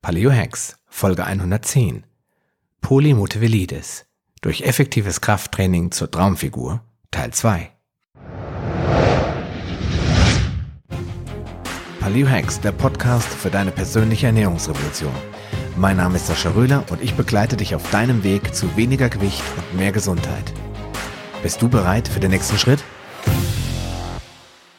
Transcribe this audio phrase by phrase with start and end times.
[0.00, 2.04] Paleo Hacks, Folge 110.
[2.80, 4.06] Polymotivelitis.
[4.40, 7.72] Durch effektives Krafttraining zur Traumfigur, Teil 2.
[11.98, 15.12] Paleo Hacks, der Podcast für deine persönliche Ernährungsrevolution.
[15.76, 19.42] Mein Name ist Sascha Röhler und ich begleite dich auf deinem Weg zu weniger Gewicht
[19.56, 20.52] und mehr Gesundheit.
[21.42, 22.84] Bist du bereit für den nächsten Schritt?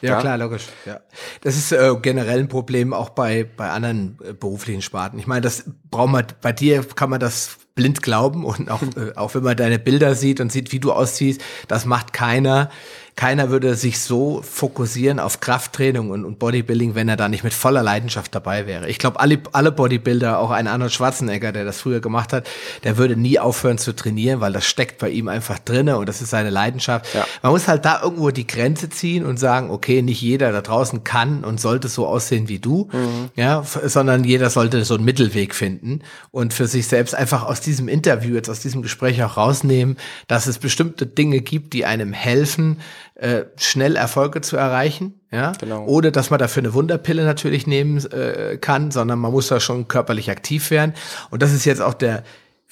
[0.00, 0.66] Ja, ja, klar, logisch.
[0.86, 1.00] Ja.
[1.42, 5.18] Das ist äh, generell ein Problem auch bei, bei anderen äh, beruflichen Sparten.
[5.18, 9.14] Ich meine, das braucht man, bei dir kann man das blind glauben und auch, äh,
[9.16, 12.70] auch wenn man deine Bilder sieht und sieht, wie du ausziehst, das macht keiner
[13.16, 17.52] keiner würde sich so fokussieren auf Krafttraining und, und Bodybuilding, wenn er da nicht mit
[17.52, 18.88] voller Leidenschaft dabei wäre.
[18.88, 22.48] Ich glaube, alle, alle Bodybuilder, auch ein Arnold Schwarzenegger, der das früher gemacht hat,
[22.84, 26.22] der würde nie aufhören zu trainieren, weil das steckt bei ihm einfach drinne und das
[26.22, 27.14] ist seine Leidenschaft.
[27.14, 27.26] Ja.
[27.42, 31.04] Man muss halt da irgendwo die Grenze ziehen und sagen, okay, nicht jeder da draußen
[31.04, 33.30] kann und sollte so aussehen wie du, mhm.
[33.36, 37.88] ja, sondern jeder sollte so einen Mittelweg finden und für sich selbst einfach aus diesem
[37.88, 39.96] Interview, jetzt aus diesem Gespräch auch rausnehmen,
[40.28, 42.78] dass es bestimmte Dinge gibt, die einem helfen,
[43.20, 45.84] äh, schnell Erfolge zu erreichen, ja, genau.
[45.84, 49.88] ohne dass man dafür eine Wunderpille natürlich nehmen äh, kann, sondern man muss da schon
[49.88, 50.94] körperlich aktiv werden.
[51.30, 52.22] Und das ist jetzt auch der,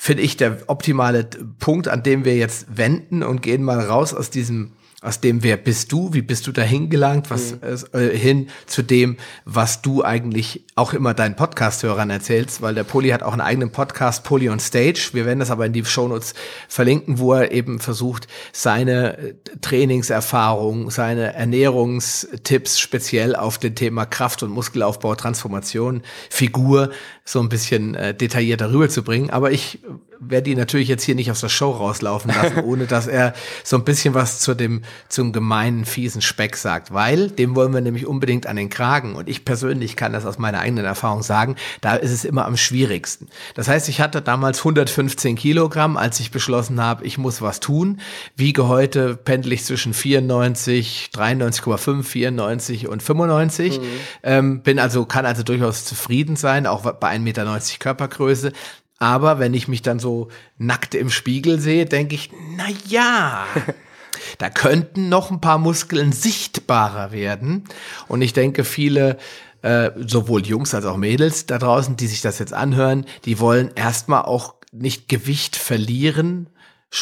[0.00, 1.24] finde ich, der optimale
[1.58, 5.56] Punkt, an dem wir jetzt wenden und gehen mal raus aus diesem aus dem, wer
[5.56, 7.60] bist du, wie bist du dahin gelangt, was mhm.
[7.92, 13.10] äh, hin zu dem, was du eigentlich auch immer deinen Podcast-Hörern erzählst, weil der Poli
[13.10, 15.10] hat auch einen eigenen Podcast, Poli on Stage.
[15.12, 16.34] Wir werden das aber in die Shownotes
[16.66, 24.42] verlinken, wo er eben versucht, seine äh, Trainingserfahrung, seine Ernährungstipps speziell auf den Thema Kraft-
[24.42, 26.90] und Muskelaufbau, Transformation, Figur
[27.24, 29.30] so ein bisschen äh, detaillierter rüberzubringen.
[29.30, 29.78] Aber ich
[30.20, 33.76] werde ihn natürlich jetzt hier nicht aus der Show rauslaufen lassen, ohne dass er so
[33.76, 38.06] ein bisschen was zu dem, zum gemeinen, fiesen Speck sagt, weil dem wollen wir nämlich
[38.06, 39.14] unbedingt an den Kragen.
[39.14, 42.56] Und ich persönlich kann das aus meiner eigenen Erfahrung sagen, da ist es immer am
[42.56, 43.28] schwierigsten.
[43.54, 48.00] Das heißt, ich hatte damals 115 Kilogramm, als ich beschlossen habe, ich muss was tun.
[48.36, 53.78] Wiege heute pendel ich zwischen 94, 93,5, 94 und 95.
[53.78, 53.84] Mhm.
[54.22, 58.52] Ähm, bin also, kann also durchaus zufrieden sein, auch bei 1,90 Meter Körpergröße.
[58.98, 60.28] Aber wenn ich mich dann so
[60.58, 63.46] nackt im Spiegel sehe, denke ich, na ja,
[64.38, 67.64] da könnten noch ein paar Muskeln sichtbarer werden.
[68.08, 69.18] Und ich denke, viele,
[69.62, 73.70] äh, sowohl Jungs als auch Mädels da draußen, die sich das jetzt anhören, die wollen
[73.74, 76.50] erstmal auch nicht Gewicht verlieren,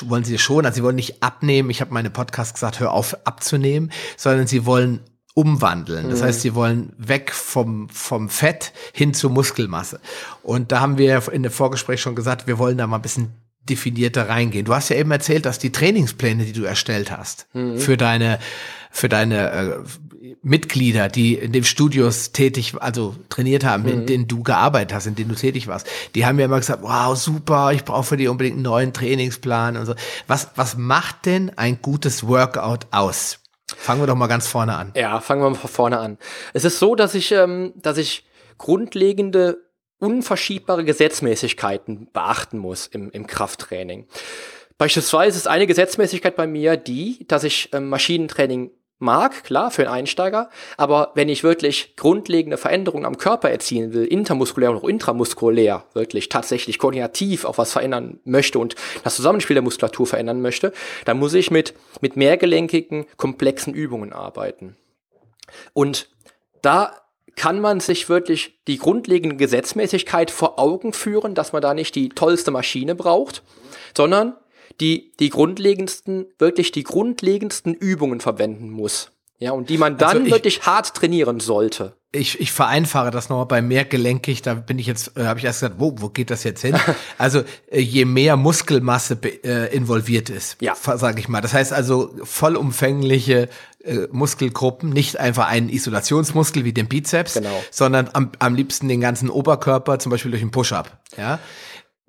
[0.03, 1.71] wollen sie schon, also sie wollen nicht abnehmen.
[1.71, 5.01] Ich habe meine Podcast gesagt, hör auf abzunehmen, sondern sie wollen
[5.37, 6.09] umwandeln.
[6.09, 10.01] Das heißt, sie wollen weg vom, vom Fett hin zur Muskelmasse.
[10.43, 13.29] Und da haben wir in dem Vorgespräch schon gesagt, wir wollen da mal ein bisschen
[13.69, 14.65] definierter reingehen.
[14.65, 17.79] Du hast ja eben erzählt, dass die Trainingspläne, die du erstellt hast, mhm.
[17.79, 18.39] für deine,
[18.91, 19.75] für deine äh,
[20.43, 23.91] Mitglieder, die in den Studios tätig, also trainiert haben, mhm.
[23.91, 26.83] in denen du gearbeitet hast, in denen du tätig warst, die haben ja immer gesagt,
[26.83, 29.95] wow, super, ich brauche für die unbedingt einen neuen Trainingsplan und so.
[30.29, 33.41] Was, was macht denn ein gutes Workout aus?
[33.77, 34.93] Fangen wir doch mal ganz vorne an.
[34.97, 36.19] Ja, fangen wir mal vorne an.
[36.55, 38.25] Es ist so, dass ich, ähm, dass ich
[38.59, 39.59] grundlegende,
[39.99, 44.07] unverschiebbare Gesetzmäßigkeiten beachten muss im, im Krafttraining.
[44.79, 49.93] Beispielsweise ist eine Gesetzmäßigkeit bei mir die, dass ich ähm, Maschinentraining mag, klar, für einen
[49.93, 55.85] Einsteiger, aber wenn ich wirklich grundlegende Veränderungen am Körper erzielen will, intermuskulär und auch intramuskulär,
[55.93, 58.75] wirklich tatsächlich koordinativ auch was verändern möchte und
[59.05, 60.73] das Zusammenspiel der Muskulatur verändern möchte,
[61.05, 64.77] dann muss ich mit, mit mehrgelenkigen, komplexen Übungen arbeiten.
[65.73, 66.09] Und
[66.63, 66.93] da
[67.37, 72.09] kann man sich wirklich die grundlegende Gesetzmäßigkeit vor Augen führen, dass man da nicht die
[72.09, 73.43] tollste Maschine braucht,
[73.95, 74.37] sondern
[74.81, 79.11] die die grundlegendsten, wirklich die grundlegendsten Übungen verwenden muss.
[79.39, 81.95] Ja, und die man dann also ich, wirklich hart trainieren sollte.
[82.13, 85.61] Ich, ich vereinfache das nochmal bei mehrgelenkig, da bin ich jetzt, äh, habe ich erst
[85.61, 86.75] gesagt, wo, wo geht das jetzt hin?
[87.19, 90.75] also äh, je mehr Muskelmasse äh, involviert ist, ja.
[90.75, 91.43] sage ich mal.
[91.43, 93.51] Das heißt also vollumfängliche
[93.85, 97.63] äh, Muskelgruppen, nicht einfach einen Isolationsmuskel wie den Bizeps, genau.
[97.71, 100.99] sondern am, am liebsten den ganzen Oberkörper, zum Beispiel durch einen Push-up.
[101.19, 101.41] Ja,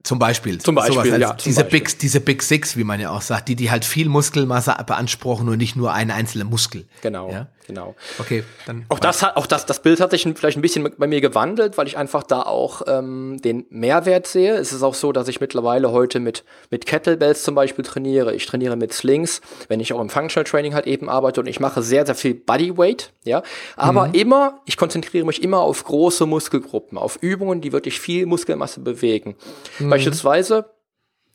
[0.07, 0.57] zum Beispiel.
[0.59, 1.33] Zum Beispiel, sowas, also ja.
[1.33, 1.79] diese, Beispiel.
[1.79, 5.49] Big, diese Big Six, wie man ja auch sagt, die, die halt viel Muskelmasse beanspruchen
[5.49, 6.85] und nicht nur einen einzelnen Muskel.
[7.01, 7.29] Genau.
[7.29, 7.47] Ja?
[7.67, 7.95] Genau.
[8.17, 8.85] Okay, dann.
[8.87, 11.77] Auch das hat, auch das, das Bild hat sich vielleicht ein bisschen bei mir gewandelt,
[11.77, 14.55] weil ich einfach da auch ähm, den Mehrwert sehe.
[14.55, 18.33] Es ist auch so, dass ich mittlerweile heute mit, mit Kettlebells zum Beispiel trainiere.
[18.33, 21.59] Ich trainiere mit Slings, wenn ich auch im Functional Training halt eben arbeite und ich
[21.59, 23.43] mache sehr, sehr viel Bodyweight, ja.
[23.75, 24.13] Aber mhm.
[24.13, 29.35] immer, ich konzentriere mich immer auf große Muskelgruppen, auf Übungen, die wirklich viel Muskelmasse bewegen.
[29.79, 29.89] Mhm.
[29.89, 30.69] Beispielsweise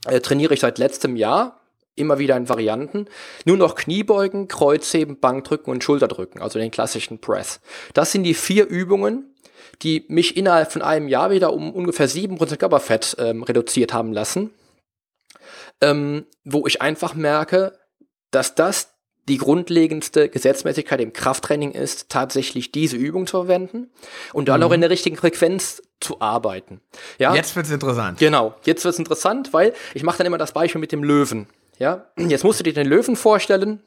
[0.07, 1.62] äh, trainiere ich seit letztem Jahr
[1.95, 3.07] immer wieder in Varianten.
[3.45, 7.61] Nur noch Kniebeugen, Kreuzheben, Bankdrücken und Schulterdrücken, also den klassischen Press.
[7.95, 9.35] Das sind die vier Übungen,
[9.83, 14.51] die mich innerhalb von einem Jahr wieder um ungefähr 7% Körperfett ähm, reduziert haben lassen.
[15.81, 17.79] Ähm, wo ich einfach merke,
[18.31, 18.93] dass das
[19.29, 23.91] die grundlegendste Gesetzmäßigkeit im Krafttraining ist, tatsächlich diese Übung zu verwenden
[24.33, 24.67] und dann mhm.
[24.67, 26.81] auch in der richtigen Frequenz zu arbeiten.
[27.19, 27.35] Ja?
[27.35, 28.19] Jetzt wird's interessant.
[28.19, 31.47] Genau, jetzt wird's interessant, weil ich mache dann immer das Beispiel mit dem Löwen.
[31.79, 33.83] Ja, jetzt musst du dir den Löwen vorstellen.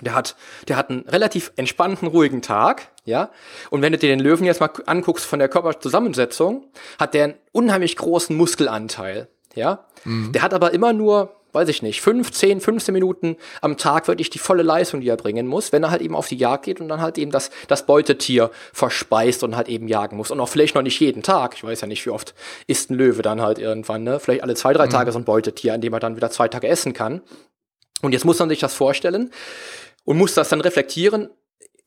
[0.00, 0.36] Der hat,
[0.68, 3.30] der hat einen relativ entspannten, ruhigen Tag, ja.
[3.70, 7.34] Und wenn du dir den Löwen jetzt mal anguckst von der Körperzusammensetzung, hat der einen
[7.52, 9.86] unheimlich großen Muskelanteil, ja.
[10.04, 10.32] Mhm.
[10.32, 14.38] Der hat aber immer nur weiß ich nicht, 15, 15 Minuten am Tag wirklich die
[14.38, 16.88] volle Leistung, die er bringen muss, wenn er halt eben auf die Jagd geht und
[16.88, 20.30] dann halt eben das, das Beutetier verspeist und halt eben jagen muss.
[20.30, 21.54] Und auch vielleicht noch nicht jeden Tag.
[21.54, 22.34] Ich weiß ja nicht, wie oft
[22.66, 24.18] isst ein Löwe dann halt irgendwann, ne?
[24.18, 24.90] Vielleicht alle zwei, drei mhm.
[24.90, 27.20] Tage so ein Beutetier, an dem er dann wieder zwei Tage essen kann.
[28.00, 29.30] Und jetzt muss man sich das vorstellen
[30.04, 31.30] und muss das dann reflektieren,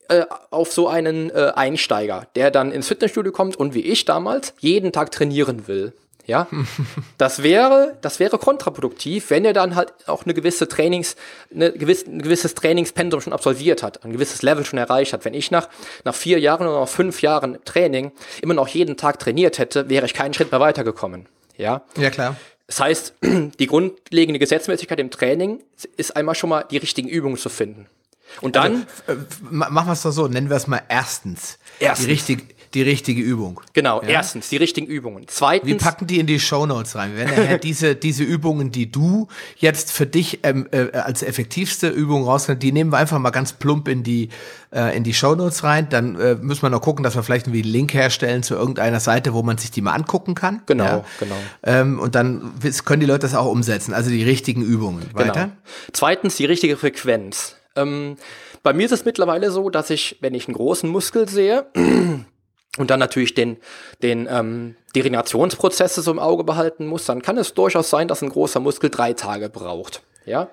[0.08, 4.54] äh, auf so einen äh, Einsteiger, der dann ins Fitnessstudio kommt und wie ich damals
[4.60, 5.94] jeden Tag trainieren will.
[6.26, 6.48] Ja,
[7.18, 11.14] das wäre, das wäre kontraproduktiv, wenn er dann halt auch eine gewisse Trainings,
[11.54, 15.24] eine gewisse, ein gewisses Trainingspensum schon absolviert hat, ein gewisses Level schon erreicht hat.
[15.24, 15.68] Wenn ich nach,
[16.04, 18.10] nach vier Jahren oder nach fünf Jahren Training
[18.42, 21.26] immer noch jeden Tag trainiert hätte, wäre ich keinen Schritt mehr weitergekommen.
[21.56, 21.82] Ja.
[21.96, 22.36] Ja, klar.
[22.66, 25.62] Das heißt, die grundlegende Gesetzmäßigkeit im Training
[25.96, 27.86] ist einmal schon mal die richtigen Übungen zu finden.
[28.40, 28.86] Und dann.
[29.06, 31.58] Also, äh, machen wir es doch so, nennen wir es mal erstens.
[31.78, 32.06] Erstens.
[32.06, 33.58] Die, richtig, die richtige Übung.
[33.72, 34.08] Genau, ja?
[34.08, 35.24] erstens, die richtigen Übungen.
[35.28, 35.66] Zweitens.
[35.66, 37.16] Wir packen die in die Show Notes rein.
[37.16, 42.24] Wir werden diese, diese Übungen, die du jetzt für dich ähm, äh, als effektivste Übung
[42.24, 44.28] rausnimmst, die nehmen wir einfach mal ganz plump in die,
[44.74, 45.88] äh, in die Show Notes rein.
[45.88, 49.00] Dann äh, müssen wir noch gucken, dass wir vielleicht irgendwie einen Link herstellen zu irgendeiner
[49.00, 50.60] Seite, wo man sich die mal angucken kann.
[50.66, 51.04] Genau, ja?
[51.18, 51.36] genau.
[51.62, 52.52] Ähm, und dann
[52.84, 53.94] können die Leute das auch umsetzen.
[53.94, 55.00] Also die richtigen Übungen.
[55.14, 55.18] Genau.
[55.18, 55.40] Weiter.
[55.44, 55.52] Genau.
[55.92, 57.56] Zweitens, die richtige Frequenz.
[57.74, 58.16] Ähm,
[58.62, 61.66] bei mir ist es mittlerweile so, dass ich, wenn ich einen großen Muskel sehe,
[62.78, 63.56] und dann natürlich den,
[64.02, 68.22] den ähm, die Regenerationsprozesse so im Auge behalten muss, dann kann es durchaus sein, dass
[68.22, 70.48] ein großer Muskel drei Tage braucht, ja,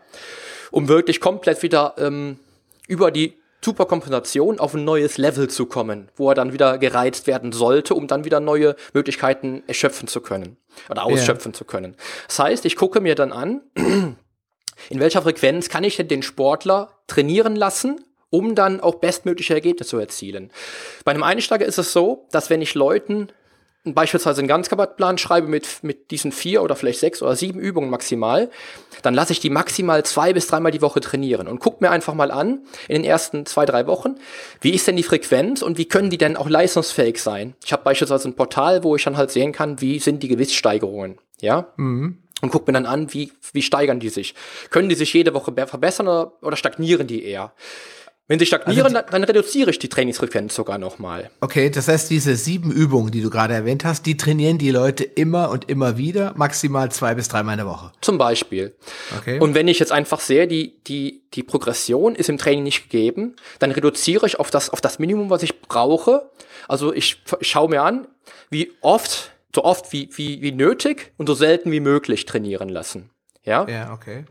[0.71, 2.39] um wirklich komplett wieder ähm,
[2.87, 7.51] über die Superkompensation auf ein neues Level zu kommen, wo er dann wieder gereizt werden
[7.51, 10.57] sollte, um dann wieder neue Möglichkeiten erschöpfen zu können
[10.89, 11.57] oder ausschöpfen yeah.
[11.57, 11.95] zu können.
[12.27, 13.61] Das heißt, ich gucke mir dann an,
[14.89, 18.03] in welcher Frequenz kann ich denn den Sportler trainieren lassen,
[18.33, 20.49] um dann auch bestmögliche Ergebnisse zu erzielen.
[21.05, 23.27] Bei einem Einsteiger ist es so, dass wenn ich Leuten
[23.83, 28.49] beispielsweise einen Ganzkörperplan schreibe mit, mit diesen vier oder vielleicht sechs oder sieben Übungen maximal,
[29.03, 32.15] dann lasse ich die maximal zwei bis dreimal die Woche trainieren und guck mir einfach
[32.15, 34.15] mal an in den ersten zwei, drei Wochen,
[34.61, 37.53] wie ist denn die Frequenz und wie können die denn auch leistungsfähig sein.
[37.63, 41.19] Ich habe beispielsweise ein Portal, wo ich dann halt sehen kann, wie sind die Gewichtssteigerungen.
[41.39, 41.67] Ja?
[41.75, 44.35] Mhm und gucke mir dann an, wie, wie steigern die sich.
[44.69, 47.53] Können die sich jede Woche verbessern oder, oder stagnieren die eher?
[48.27, 51.29] Wenn sie stagnieren, also dann reduziere ich die Trainingsfrequenz sogar nochmal.
[51.41, 55.03] Okay, das heißt, diese sieben Übungen, die du gerade erwähnt hast, die trainieren die Leute
[55.03, 57.91] immer und immer wieder, maximal zwei bis dreimal in der Woche.
[57.99, 58.75] Zum Beispiel.
[59.17, 59.39] Okay.
[59.39, 63.35] Und wenn ich jetzt einfach sehe, die, die, die Progression ist im Training nicht gegeben,
[63.59, 66.29] dann reduziere ich auf das, auf das Minimum, was ich brauche.
[66.69, 68.07] Also ich, ich schaue mir an,
[68.49, 73.11] wie oft so oft wie, wie, wie nötig und so selten wie möglich trainieren lassen.
[73.43, 73.67] Ja?
[73.67, 74.25] Ja, okay.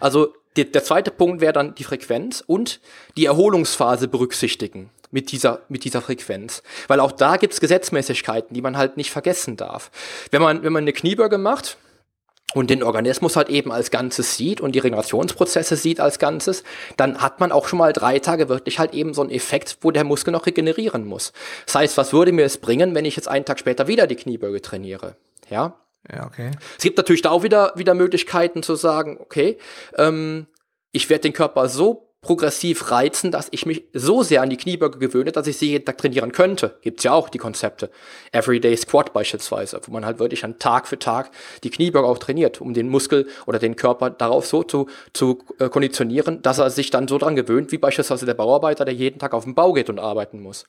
[0.00, 2.80] Also die, der zweite Punkt wäre dann die Frequenz und
[3.16, 6.62] die Erholungsphase berücksichtigen mit dieser, mit dieser Frequenz.
[6.88, 9.90] Weil auch da gibt's Gesetzmäßigkeiten, die man halt nicht vergessen darf.
[10.30, 11.76] Wenn man, wenn man eine Kniebeuge macht,
[12.54, 16.62] und den Organismus halt eben als Ganzes sieht und die Regenerationsprozesse sieht als Ganzes,
[16.96, 19.90] dann hat man auch schon mal drei Tage wirklich halt eben so einen Effekt, wo
[19.90, 21.32] der Muskel noch regenerieren muss.
[21.66, 24.16] Das heißt, was würde mir es bringen, wenn ich jetzt einen Tag später wieder die
[24.16, 25.16] Kniebeuge trainiere?
[25.50, 25.74] Ja.
[26.12, 26.50] Ja, okay.
[26.76, 29.56] Es gibt natürlich da auch wieder, wieder Möglichkeiten zu sagen, okay,
[29.96, 30.46] ähm,
[30.94, 34.98] ich werde den Körper so progressiv reizen, dass ich mich so sehr an die Kniebeuge
[34.98, 36.78] gewöhne, dass ich sie jeden Tag trainieren könnte.
[36.80, 37.90] Gibt's ja auch die Konzepte.
[38.32, 41.30] Everyday Squat beispielsweise, wo man halt wirklich an Tag für Tag
[41.64, 45.68] die Kniebeuge auch trainiert, um den Muskel oder den Körper darauf so zu, zu äh,
[45.68, 49.34] konditionieren, dass er sich dann so dran gewöhnt, wie beispielsweise der Bauarbeiter, der jeden Tag
[49.34, 50.64] auf den Bau geht und arbeiten muss.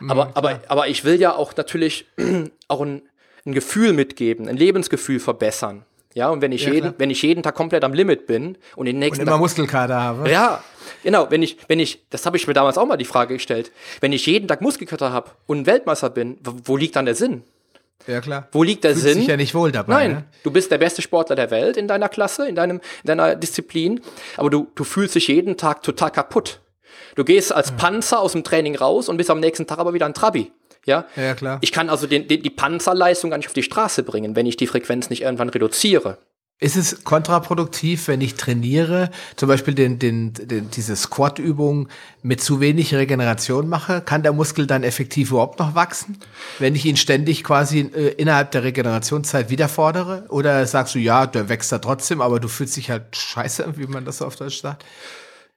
[0.00, 2.06] Mhm, aber, aber, aber ich will ja auch natürlich
[2.68, 3.02] auch ein,
[3.46, 5.86] ein Gefühl mitgeben, ein Lebensgefühl verbessern.
[6.14, 8.86] Ja, und wenn ich, ja, jeden, wenn ich jeden Tag komplett am Limit bin und
[8.86, 10.30] den nächsten und immer Tag, Muskelkater habe.
[10.30, 10.62] Ja,
[11.04, 11.30] genau.
[11.30, 13.70] Wenn ich, wenn ich, das habe ich mir damals auch mal die Frage gestellt.
[14.00, 17.44] Wenn ich jeden Tag Muskelkater habe und Weltmeister bin, wo liegt dann der Sinn?
[18.06, 18.48] Ja, klar.
[18.50, 19.18] Wo liegt der Fühlst Sinn?
[19.18, 19.92] dich ja nicht wohl dabei.
[19.92, 20.24] Nein, ne?
[20.42, 24.00] du bist der beste Sportler der Welt in deiner Klasse, in, deinem, in deiner Disziplin,
[24.36, 26.60] aber du, du fühlst dich jeden Tag total kaputt.
[27.14, 30.06] Du gehst als Panzer aus dem Training raus und bist am nächsten Tag aber wieder
[30.06, 30.50] ein Trabi.
[30.86, 31.06] Ja?
[31.16, 31.58] ja, klar.
[31.60, 34.56] Ich kann also den, den, die Panzerleistung gar nicht auf die Straße bringen, wenn ich
[34.56, 36.18] die Frequenz nicht irgendwann reduziere.
[36.62, 41.88] Ist es kontraproduktiv, wenn ich trainiere, zum Beispiel den, den, den, diese Squat-Übung
[42.20, 44.02] mit zu wenig Regeneration mache?
[44.02, 46.18] Kann der Muskel dann effektiv überhaupt noch wachsen,
[46.58, 50.26] wenn ich ihn ständig quasi äh, innerhalb der Regenerationszeit wieder fordere?
[50.28, 53.86] Oder sagst du, ja, der wächst da trotzdem, aber du fühlst dich halt scheiße, wie
[53.86, 54.84] man das auf Deutsch sagt?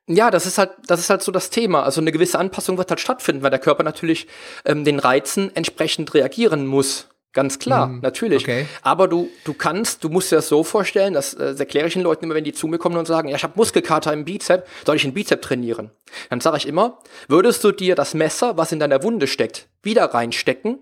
[0.08, 1.84] Ja, das ist halt, das ist halt so das Thema.
[1.84, 4.28] Also eine gewisse Anpassung wird halt stattfinden, weil der Körper natürlich
[4.66, 7.08] ähm, den Reizen entsprechend reagieren muss.
[7.32, 8.44] Ganz klar, mm, natürlich.
[8.44, 8.68] Okay.
[8.84, 11.94] Aber du, du kannst, du musst dir das so vorstellen, das, äh, das erkläre ich
[11.94, 14.24] den Leuten immer, wenn die zu mir kommen und sagen, ja, ich habe Muskelkater im
[14.24, 15.90] Bizep, soll ich den Bizep trainieren?
[16.30, 20.06] Dann sage ich immer, würdest du dir das Messer, was in deiner Wunde steckt, wieder
[20.06, 20.78] reinstecken,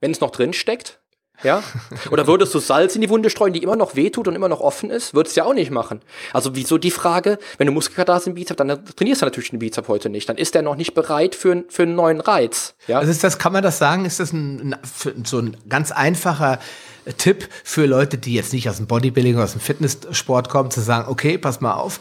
[0.00, 0.99] wenn es noch drin steckt?
[1.42, 1.62] Ja?
[2.10, 4.60] Oder würdest du Salz in die Wunde streuen, die immer noch wehtut und immer noch
[4.60, 5.14] offen ist?
[5.14, 6.00] Würdest du ja auch nicht machen.
[6.32, 9.58] Also wieso die Frage, wenn du Muskelkater hast im Bizep, dann trainierst du natürlich den
[9.58, 10.28] Bizep heute nicht.
[10.28, 12.74] Dann ist der noch nicht bereit für, für einen neuen Reiz.
[12.86, 12.98] Ja?
[12.98, 16.58] Also ist das, kann man das sagen, ist das ein, ein so ein ganz einfacher
[17.16, 21.08] Tipp für Leute, die jetzt nicht aus dem Bodybuilding, aus dem Fitnesssport kommen, zu sagen,
[21.08, 22.00] okay, pass mal auf,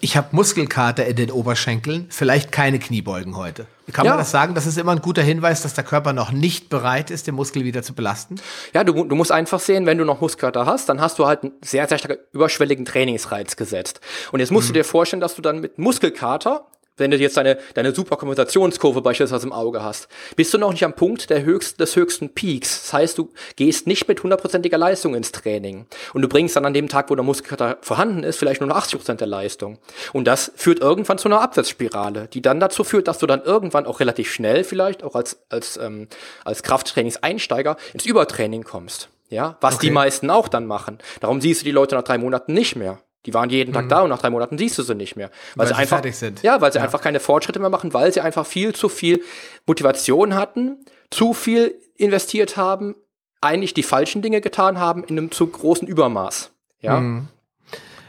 [0.00, 3.66] ich habe Muskelkater in den Oberschenkeln, vielleicht keine Kniebeugen heute.
[3.92, 4.12] Kann ja.
[4.12, 4.54] man das sagen?
[4.54, 7.64] Das ist immer ein guter Hinweis, dass der Körper noch nicht bereit ist, den Muskel
[7.64, 8.36] wieder zu belasten?
[8.72, 11.42] Ja, du, du musst einfach sehen, wenn du noch Muskelkater hast, dann hast du halt
[11.42, 14.00] einen sehr, sehr stark überschwelligen Trainingsreiz gesetzt.
[14.32, 14.72] Und jetzt musst mhm.
[14.72, 19.46] du dir vorstellen, dass du dann mit Muskelkater wenn du jetzt deine, deine Superkompensationskurve beispielsweise
[19.46, 22.82] im Auge hast, bist du noch nicht am Punkt der höchsten, des höchsten Peaks.
[22.82, 25.86] Das heißt, du gehst nicht mit hundertprozentiger Leistung ins Training.
[26.12, 28.76] Und du bringst dann an dem Tag, wo der Muskelkater vorhanden ist, vielleicht nur noch
[28.76, 29.78] 80 Prozent der Leistung.
[30.12, 33.86] Und das führt irgendwann zu einer Abwärtsspirale, die dann dazu führt, dass du dann irgendwann
[33.86, 36.08] auch relativ schnell vielleicht, auch als, als, ähm,
[36.44, 39.08] als Krafttrainingseinsteiger, ins Übertraining kommst.
[39.30, 39.86] Ja, was okay.
[39.86, 40.98] die meisten auch dann machen.
[41.20, 43.00] Darum siehst du die Leute nach drei Monaten nicht mehr.
[43.26, 43.88] Die waren jeden Tag mhm.
[43.88, 45.30] da und nach drei Monaten siehst du sie nicht mehr.
[45.54, 46.42] Weil, weil sie, einfach, fertig sind.
[46.42, 46.84] Ja, weil sie ja.
[46.84, 49.22] einfach keine Fortschritte mehr machen, weil sie einfach viel zu viel
[49.66, 52.96] Motivation hatten, zu viel investiert haben,
[53.40, 56.50] eigentlich die falschen Dinge getan haben in einem zu großen Übermaß.
[56.80, 57.00] Ja.
[57.00, 57.28] Mhm.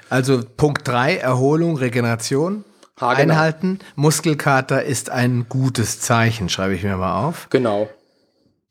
[0.09, 2.63] Also Punkt drei Erholung, Regeneration.
[2.99, 3.33] Ha, genau.
[3.33, 3.79] Einhalten.
[3.95, 7.47] Muskelkater ist ein gutes Zeichen, schreibe ich mir mal auf.
[7.49, 7.89] Genau.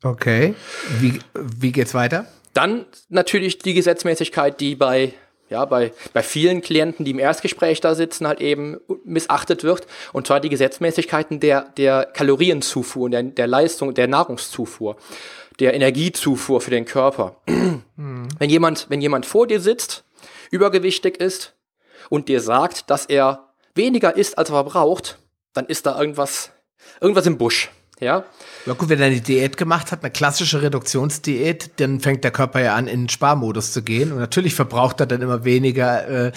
[0.01, 0.55] Okay.
[0.99, 2.25] Wie, wie geht's weiter?
[2.53, 5.13] Dann natürlich die Gesetzmäßigkeit, die bei
[5.55, 9.87] ja, bei, bei vielen Klienten, die im Erstgespräch da sitzen, halt eben missachtet wird.
[10.11, 14.97] Und zwar die Gesetzmäßigkeiten der, der Kalorienzufuhr, der, der Leistung, der Nahrungszufuhr,
[15.61, 17.37] der Energiezufuhr für den Körper.
[17.47, 18.27] Mhm.
[18.37, 20.03] Wenn jemand, wenn jemand vor dir sitzt,
[20.51, 21.53] übergewichtig ist
[22.09, 25.19] und dir sagt, dass er weniger isst, als er braucht,
[25.53, 26.51] dann ist da irgendwas,
[26.99, 27.71] irgendwas im Busch.
[27.99, 28.25] Ja.
[28.65, 32.59] Ja gut, wenn er eine Diät gemacht hat, eine klassische Reduktionsdiät, dann fängt der Körper
[32.61, 34.11] ja an, in den Sparmodus zu gehen.
[34.11, 36.31] Und natürlich verbraucht er dann immer weniger äh,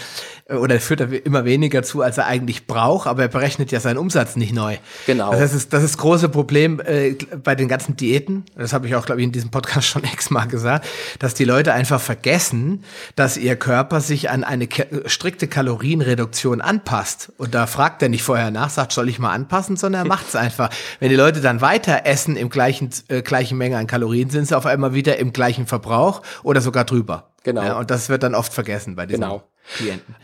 [0.48, 3.98] oder führt er immer weniger zu, als er eigentlich braucht, aber er berechnet ja seinen
[3.98, 4.76] Umsatz nicht neu.
[5.06, 5.32] Genau.
[5.32, 8.44] Das ist das, ist das große Problem äh, bei den ganzen Diäten.
[8.56, 10.86] Das habe ich auch, glaube ich, in diesem Podcast schon x-mal gesagt,
[11.18, 12.84] dass die Leute einfach vergessen,
[13.16, 14.68] dass ihr Körper sich an eine
[15.06, 17.32] strikte Kalorienreduktion anpasst.
[17.36, 20.28] Und da fragt er nicht vorher nach, sagt, soll ich mal anpassen, sondern er macht
[20.28, 20.70] es einfach.
[21.00, 24.56] Wenn die Leute dann weiter essen, im gleichen, äh, gleichen Menge an Kalorien, sind sie
[24.56, 27.30] auf einmal wieder im gleichen Verbrauch oder sogar drüber.
[27.42, 27.62] Genau.
[27.62, 29.42] Ja, und das wird dann oft vergessen bei diesen genau.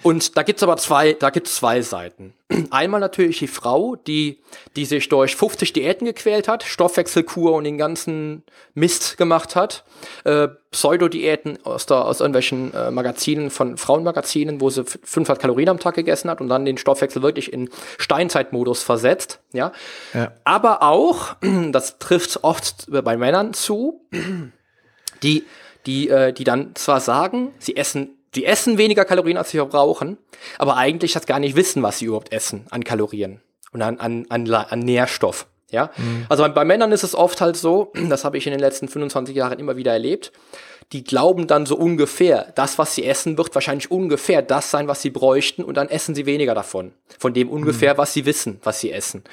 [0.03, 2.33] Und da gibt's aber zwei, da gibt's zwei Seiten.
[2.71, 4.41] Einmal natürlich die Frau, die,
[4.77, 8.43] die sich durch 50 Diäten gequält hat, Stoffwechselkur und den ganzen
[8.75, 9.85] Mist gemacht hat,
[10.25, 15.79] äh, Pseudo-Diäten aus, der, aus irgendwelchen äh, Magazinen, von Frauenmagazinen, wo sie 500 Kalorien am
[15.79, 19.73] Tag gegessen hat und dann den Stoffwechsel wirklich in Steinzeitmodus versetzt, ja.
[20.15, 20.33] ja.
[20.45, 21.37] Aber auch,
[21.71, 24.01] das trifft oft bei Männern zu,
[25.23, 25.45] die,
[25.87, 30.19] die, äh, die dann zwar sagen, sie essen die essen weniger Kalorien, als sie verbrauchen,
[30.59, 33.41] aber eigentlich das gar nicht wissen, was sie überhaupt essen an Kalorien
[33.73, 35.47] und an, an, an, an Nährstoff.
[35.71, 36.27] Ja, mhm.
[36.29, 38.89] also bei, bei Männern ist es oft halt so, das habe ich in den letzten
[38.89, 40.33] 25 Jahren immer wieder erlebt,
[40.93, 45.03] die glauben dann so ungefähr, das, was sie essen, wird wahrscheinlich ungefähr das sein, was
[45.03, 46.93] sie bräuchten und dann essen sie weniger davon.
[47.19, 47.99] Von dem ungefähr, mhm.
[47.99, 49.25] was sie wissen, was sie essen.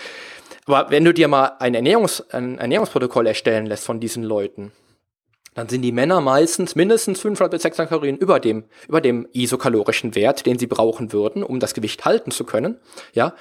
[0.65, 4.72] Aber wenn du dir mal ein, Ernährungs-, ein Ernährungsprotokoll erstellen lässt von diesen Leuten,
[5.53, 10.15] dann sind die Männer meistens mindestens 500 bis 600 Kalorien über dem, über dem isokalorischen
[10.15, 12.77] Wert, den sie brauchen würden, um das Gewicht halten zu können.
[13.13, 13.36] Ja.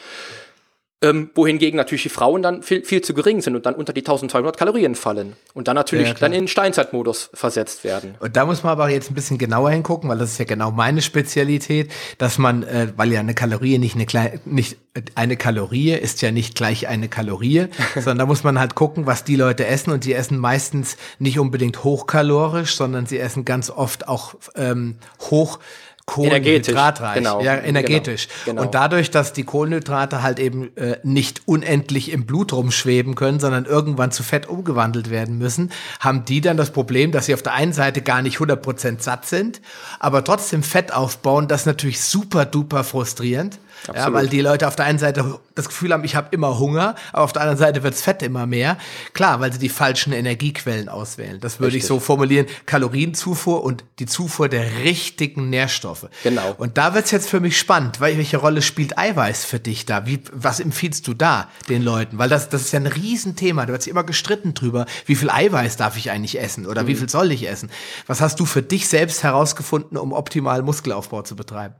[1.02, 4.02] Ähm, wohingegen natürlich die Frauen dann viel, viel zu gering sind und dann unter die
[4.02, 8.16] 1200 Kalorien fallen und dann natürlich ja, dann in den Steinzeitmodus versetzt werden.
[8.20, 10.70] Und da muss man aber jetzt ein bisschen genauer hingucken, weil das ist ja genau
[10.70, 14.76] meine Spezialität, dass man, äh, weil ja eine Kalorie nicht eine kleine, nicht
[15.14, 19.24] eine Kalorie ist ja nicht gleich eine Kalorie, sondern da muss man halt gucken, was
[19.24, 24.08] die Leute essen und die essen meistens nicht unbedingt hochkalorisch, sondern sie essen ganz oft
[24.08, 24.96] auch ähm,
[25.30, 25.60] hoch
[26.10, 27.14] kohlenhydratreich.
[27.14, 27.40] Genau.
[27.40, 28.26] Ja, energetisch.
[28.44, 28.62] Genau.
[28.62, 33.64] Und dadurch, dass die Kohlenhydrate halt eben äh, nicht unendlich im Blut rumschweben können, sondern
[33.64, 37.54] irgendwann zu Fett umgewandelt werden müssen, haben die dann das Problem, dass sie auf der
[37.54, 39.60] einen Seite gar nicht 100% satt sind,
[40.00, 41.46] aber trotzdem Fett aufbauen.
[41.46, 43.60] Das ist natürlich super duper frustrierend.
[43.94, 46.94] Ja, weil die Leute auf der einen Seite das Gefühl haben, ich habe immer Hunger,
[47.12, 48.78] aber auf der anderen Seite wirds Fett immer mehr.
[49.12, 51.40] Klar, weil sie die falschen Energiequellen auswählen.
[51.40, 52.46] Das würde ich so formulieren.
[52.66, 56.08] Kalorienzufuhr und die Zufuhr der richtigen Nährstoffe.
[56.22, 56.54] Genau.
[56.58, 60.06] Und da wird's jetzt für mich spannend, weil welche Rolle spielt Eiweiß für dich da?
[60.06, 62.18] Wie, was empfiehlst du da den Leuten?
[62.18, 63.66] Weil das, das ist ja ein Riesenthema.
[63.66, 66.94] Da wird sich immer gestritten drüber, wie viel Eiweiß darf ich eigentlich essen oder wie
[66.94, 67.70] viel soll ich essen?
[68.06, 71.74] Was hast du für dich selbst herausgefunden, um optimal Muskelaufbau zu betreiben?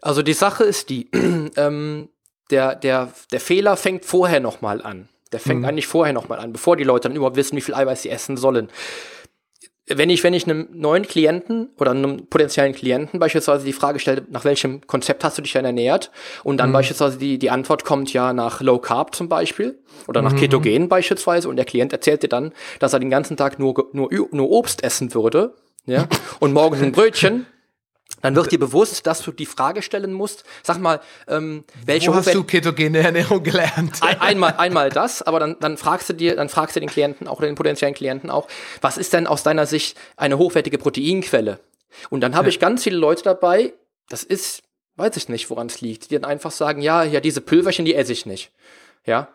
[0.00, 1.08] Also die Sache ist die,
[1.56, 2.08] ähm,
[2.52, 5.08] der, der, der Fehler fängt vorher nochmal an.
[5.32, 8.02] Der fängt eigentlich vorher nochmal an, bevor die Leute dann überhaupt wissen, wie viel Eiweiß
[8.02, 8.68] sie essen sollen.
[9.86, 14.24] Wenn ich, wenn ich einem neuen Klienten oder einem potenziellen Klienten beispielsweise die Frage stelle,
[14.30, 16.10] nach welchem Konzept hast du dich denn ernährt?
[16.44, 20.36] Und dann beispielsweise die, die Antwort kommt ja nach Low Carb zum Beispiel oder nach
[20.36, 24.08] Ketogen beispielsweise und der Klient erzählt dir dann, dass er den ganzen Tag nur, nur,
[24.30, 25.54] nur Obst essen würde,
[25.84, 26.06] ja,
[26.40, 27.46] und morgens ein Brötchen,
[28.22, 32.14] dann wird dir bewusst, dass du die Frage stellen musst, sag mal, ähm, welche Wo
[32.14, 34.02] hast hochwert- du ketogene Ernährung gelernt?
[34.02, 37.28] ein, einmal, einmal das, aber dann, dann fragst du dir, dann fragst du den Klienten
[37.28, 38.48] auch den potenziellen Klienten auch,
[38.80, 41.60] was ist denn aus deiner Sicht eine hochwertige Proteinquelle?
[42.08, 43.74] Und dann habe ich ganz viele Leute dabei,
[44.08, 44.62] das ist,
[44.96, 47.94] weiß ich nicht, woran es liegt, die dann einfach sagen, ja, ja, diese Pülverchen, die
[47.94, 48.50] esse ich nicht.
[49.04, 49.28] Ja.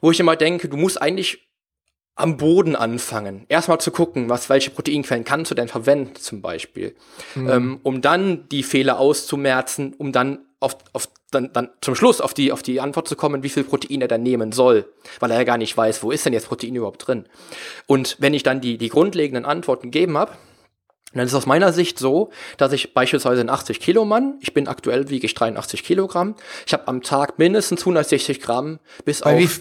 [0.00, 1.48] Wo ich immer denke, du musst eigentlich
[2.16, 3.44] am Boden anfangen.
[3.48, 6.96] Erstmal zu gucken, was, welche Proteinquellen kannst du denn verwenden, zum Beispiel.
[7.36, 12.32] Ähm, um dann die Fehler auszumerzen, um dann auf, auf dann, dann zum Schluss auf
[12.32, 14.90] die, auf die Antwort zu kommen, wie viel Protein er dann nehmen soll.
[15.20, 17.26] Weil er ja gar nicht weiß, wo ist denn jetzt Protein überhaupt drin.
[17.86, 20.32] Und wenn ich dann die, die grundlegenden Antworten gegeben habe,
[21.12, 24.54] dann ist es aus meiner Sicht so, dass ich beispielsweise ein 80 Kilo Mann, ich
[24.54, 26.34] bin aktuell wiege ich 83 Kilogramm,
[26.66, 29.60] ich habe am Tag mindestens 160 Gramm bis Bei auf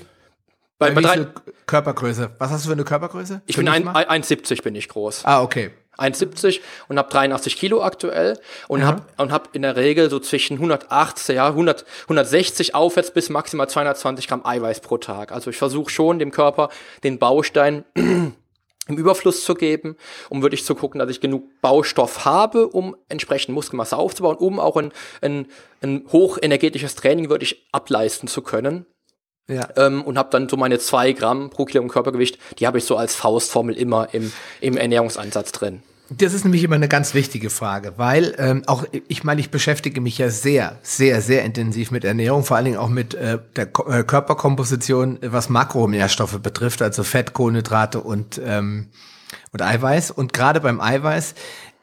[0.77, 1.27] bei, bei drei,
[1.65, 2.31] Körpergröße?
[2.37, 3.41] Was hast du für eine Körpergröße?
[3.45, 4.05] ich bin mich ein, mal?
[4.05, 5.23] 1,70 bin ich groß.
[5.23, 5.71] Ah, okay.
[5.97, 10.55] 1,70 und habe 83 Kilo aktuell und habe und hab in der Regel so zwischen
[10.55, 15.31] 180, ja, 100, 160 aufwärts bis maximal 220 Gramm Eiweiß pro Tag.
[15.31, 16.69] Also ich versuche schon dem Körper
[17.03, 19.95] den Baustein im Überfluss zu geben,
[20.29, 24.75] um wirklich zu gucken, dass ich genug Baustoff habe, um entsprechend Muskelmasse aufzubauen, um auch
[24.75, 25.47] ein, ein,
[25.81, 28.85] ein hochenergetisches Training wirklich ableisten zu können.
[29.47, 29.67] Ja.
[29.77, 32.97] Ähm, und habe dann so meine zwei Gramm pro Kilo Körpergewicht, die habe ich so
[32.97, 35.83] als Faustformel immer im, im Ernährungsansatz drin.
[36.09, 40.01] Das ist nämlich immer eine ganz wichtige Frage, weil ähm, auch ich meine, ich beschäftige
[40.01, 43.65] mich ja sehr, sehr, sehr intensiv mit Ernährung, vor allen Dingen auch mit äh, der
[43.65, 48.89] Ko äh, Körperkomposition, was Makronährstoffe betrifft, also Fett, Kohlenhydrate und ähm,
[49.51, 50.11] und Eiweiß.
[50.11, 51.33] Und gerade beim Eiweiß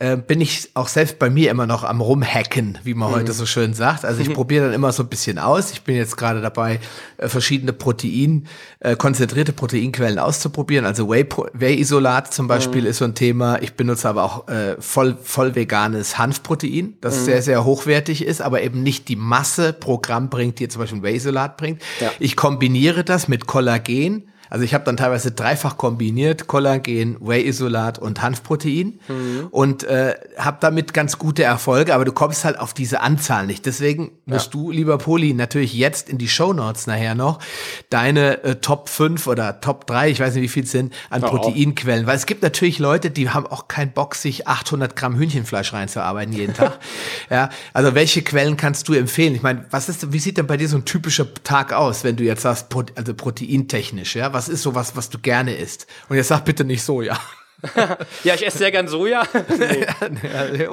[0.02, 3.46] äh, bin ich auch selbst bei mir immer noch am rumhacken, wie man heute so
[3.46, 4.04] schön sagt.
[4.04, 5.70] Also ich probiere dann immer so ein bisschen aus.
[5.70, 6.80] Ich bin jetzt gerade dabei,
[7.18, 8.46] äh, verschiedene Protein,
[8.80, 10.84] äh, konzentrierte Proteinquellen auszuprobieren.
[10.86, 13.62] Also Whey- Whey-Isolat zum Beispiel ist so ein Thema.
[13.62, 18.62] Ich benutze aber auch äh, voll, voll veganes Hanfprotein, das sehr, sehr hochwertig ist, aber
[18.62, 21.80] eben nicht die Masse pro Gramm bringt, die jetzt zum Beispiel Whey-Isolat bringt.
[22.00, 22.10] Ja.
[22.18, 24.24] Ich kombiniere das mit Kollagen.
[24.52, 29.00] Also ich habe dann teilweise dreifach kombiniert, Kollagen, Whey-Isolat und Hanfprotein
[29.50, 33.64] und äh, habe damit ganz gute Erfolge, aber du kommst halt auf diese Anzahl nicht.
[33.64, 37.38] Deswegen musst du, lieber Poli, natürlich jetzt in die Shownotes nachher noch
[37.88, 41.22] deine äh, Top 5 oder Top 3, ich weiß nicht, wie viel es sind, an
[41.22, 41.28] Ja.
[41.28, 42.06] Proteinquellen.
[42.06, 46.34] Weil es gibt natürlich Leute, die haben auch keinen Bock, sich 800 Gramm Hühnchenfleisch reinzuarbeiten
[46.34, 46.78] jeden Tag.
[47.30, 49.34] ja, also welche Quellen kannst du empfehlen?
[49.34, 52.16] Ich meine, was ist, wie sieht denn bei dir so ein typischer Tag aus, wenn
[52.16, 54.34] du jetzt sagst, also proteintechnisch, ja?
[54.34, 55.86] Was ist sowas, was du gerne isst?
[56.08, 57.18] Und jetzt sag bitte nicht Soja.
[58.24, 59.22] Ja, ich esse sehr gern Soja.
[59.58, 60.66] nee.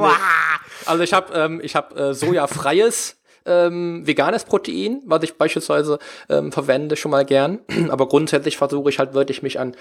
[0.88, 6.52] Also ich habe ähm, ich hab, äh, sojafreies ähm, veganes Protein, was ich beispielsweise ähm,
[6.52, 7.60] verwende schon mal gern.
[7.90, 9.76] Aber grundsätzlich versuche ich halt wirklich mich an,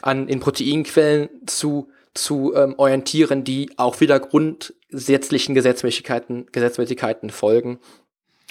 [0.00, 7.80] an in Proteinquellen zu zu ähm, orientieren, die auch wieder grundsätzlichen Gesetzmäßigkeiten, Gesetzmäßigkeiten folgen.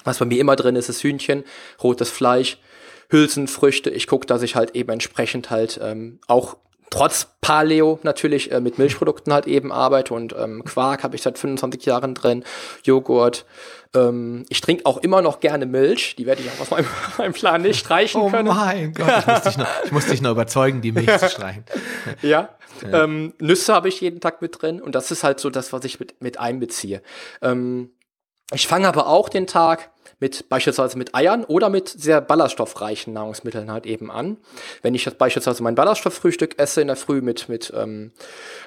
[0.03, 1.45] Was bei mir immer drin ist, ist Hühnchen,
[1.82, 2.58] rotes Fleisch,
[3.10, 3.89] Hülsenfrüchte.
[3.89, 6.58] Ich gucke, dass ich halt eben entsprechend halt ähm, auch
[6.89, 11.39] trotz Paleo natürlich äh, mit Milchprodukten halt eben arbeite und ähm, Quark habe ich seit
[11.39, 12.44] 25 Jahren drin,
[12.84, 13.46] Joghurt.
[13.96, 16.86] Ähm, ich trinke auch immer noch gerne Milch, die werde ich auch aus meinem,
[17.18, 18.48] meinem Plan nicht streichen Oh können.
[18.48, 21.63] mein Gott, ich muss dich noch, ich muss dich noch überzeugen, die Milch zu streichen.
[22.22, 22.50] Ja.
[22.92, 25.86] Ähm, Nüsse habe ich jeden Tag mit drin und das ist halt so das, was
[25.86, 27.02] ich mit, mit einbeziehe.
[27.42, 27.92] Ähm,
[28.54, 29.89] Ich fange aber auch den Tag
[30.20, 34.38] mit beispielsweise mit Eiern oder mit sehr ballaststoffreichen Nahrungsmitteln halt eben an.
[34.82, 38.13] Wenn ich jetzt beispielsweise mein Ballaststofffrühstück esse in der Früh mit, mit ähm,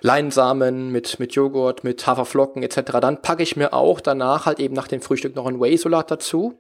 [0.03, 4.75] Leinsamen, mit, mit Joghurt, mit Haferflocken etc., dann packe ich mir auch danach halt eben
[4.75, 6.59] nach dem Frühstück noch ein Whey-Isolat dazu.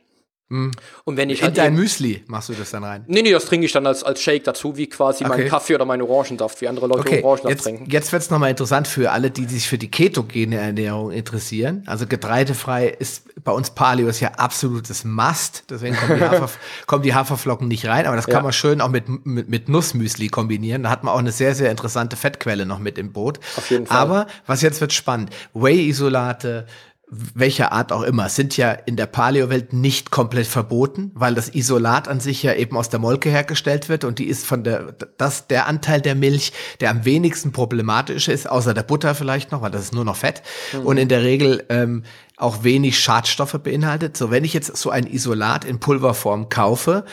[0.49, 0.71] Mhm.
[1.05, 3.05] Und wenn ich In halt dein Müsli machst du das dann rein.
[3.09, 5.39] Nee, nee, das trinke ich dann als, als Shake dazu, wie quasi Okay.
[5.43, 7.91] mein Kaffee oder mein Orangensaft, wie andere Leute Okay, Orangensaft jetzt, trinken.
[7.91, 11.83] jetzt wird's noch nochmal interessant für alle, die sich für die ketogene Ernährung interessieren.
[11.87, 15.65] Also getreidefrei ist bei uns Paleo ist ja absolutes Must.
[15.71, 16.51] Deswegen kommen die, Hafer,
[16.87, 18.07] kommen die Haferflocken nicht rein.
[18.07, 18.35] Aber das Ja.
[18.35, 20.83] kann man schön auch mit, mit, mit Nussmüsli kombinieren.
[20.83, 23.41] Da hat man auch eine sehr, sehr interessante Fettquelle noch mit im Boot.
[23.57, 23.97] Auf jeden Fall.
[23.97, 25.31] Aber was jetzt wird spannend.
[25.55, 26.67] Whey-Isolate,
[27.09, 32.09] welcher Art auch immer, sind ja in der Paleo-Welt nicht komplett verboten, weil das Isolat
[32.09, 35.47] an sich ja eben aus der Molke hergestellt wird und die ist von der, das
[35.47, 39.71] der Anteil der Milch, der am wenigsten problematisch ist, außer der Butter vielleicht noch, weil
[39.71, 40.43] das ist nur noch Fett.
[40.83, 42.03] Und in der Regel ähm,
[42.37, 44.17] auch wenig Schadstoffe beinhaltet.
[44.17, 47.05] So, wenn ich jetzt so ein Isolat in Pulverform kaufe,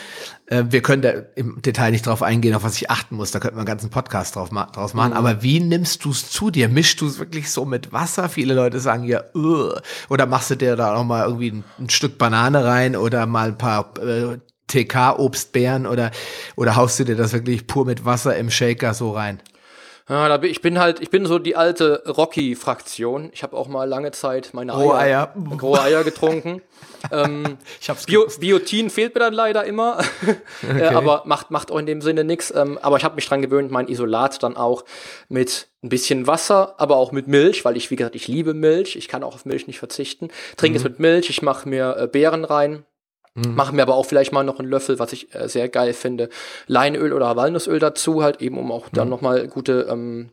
[0.46, 3.40] äh, wir können da im Detail nicht drauf eingehen, auf was ich achten muss, da
[3.40, 6.50] könnten wir einen ganzen Podcast drauf ma draus machen, aber wie nimmst du es zu
[6.50, 6.68] dir?
[6.68, 8.28] Mischst du es wirklich so mit Wasser?
[8.28, 11.88] Viele Leute sagen ja, "Ugh." oder machst du dir da noch mal irgendwie ein, ein
[11.88, 16.10] Stück Banane rein oder mal ein paar äh, TK-Obstbeeren oder,
[16.56, 19.40] oder haust du dir das wirklich pur mit Wasser im Shaker so rein?
[20.06, 23.30] Ja, da bin, ich bin halt, ich bin so die alte Rocky-Fraktion.
[23.32, 25.58] Ich habe auch mal lange Zeit meine Rohe Eier, Eier.
[25.62, 26.60] rohe Eier getrunken.
[27.10, 29.98] ähm, Ich hab's Bio, Biotin fehlt mir dann leider immer,
[30.78, 32.52] äh, aber macht, macht auch in dem Sinne nichts.
[32.54, 34.84] Ähm, aber ich habe mich dran gewöhnt, mein Isolat dann auch
[35.30, 38.96] mit ein bisschen Wasser, aber auch mit Milch, weil ich, wie gesagt, ich liebe Milch.
[38.96, 40.28] Ich kann auch auf Milch nicht verzichten.
[40.58, 42.84] Trinke es mit Milch, ich mache mir äh, Beeren rein.
[43.36, 46.28] Mache mir aber auch vielleicht mal noch einen Löffel, was ich äh, sehr geil finde,
[46.68, 50.30] Leinöl oder Walnussöl dazu, halt eben, um auch dann nochmal gute ähm,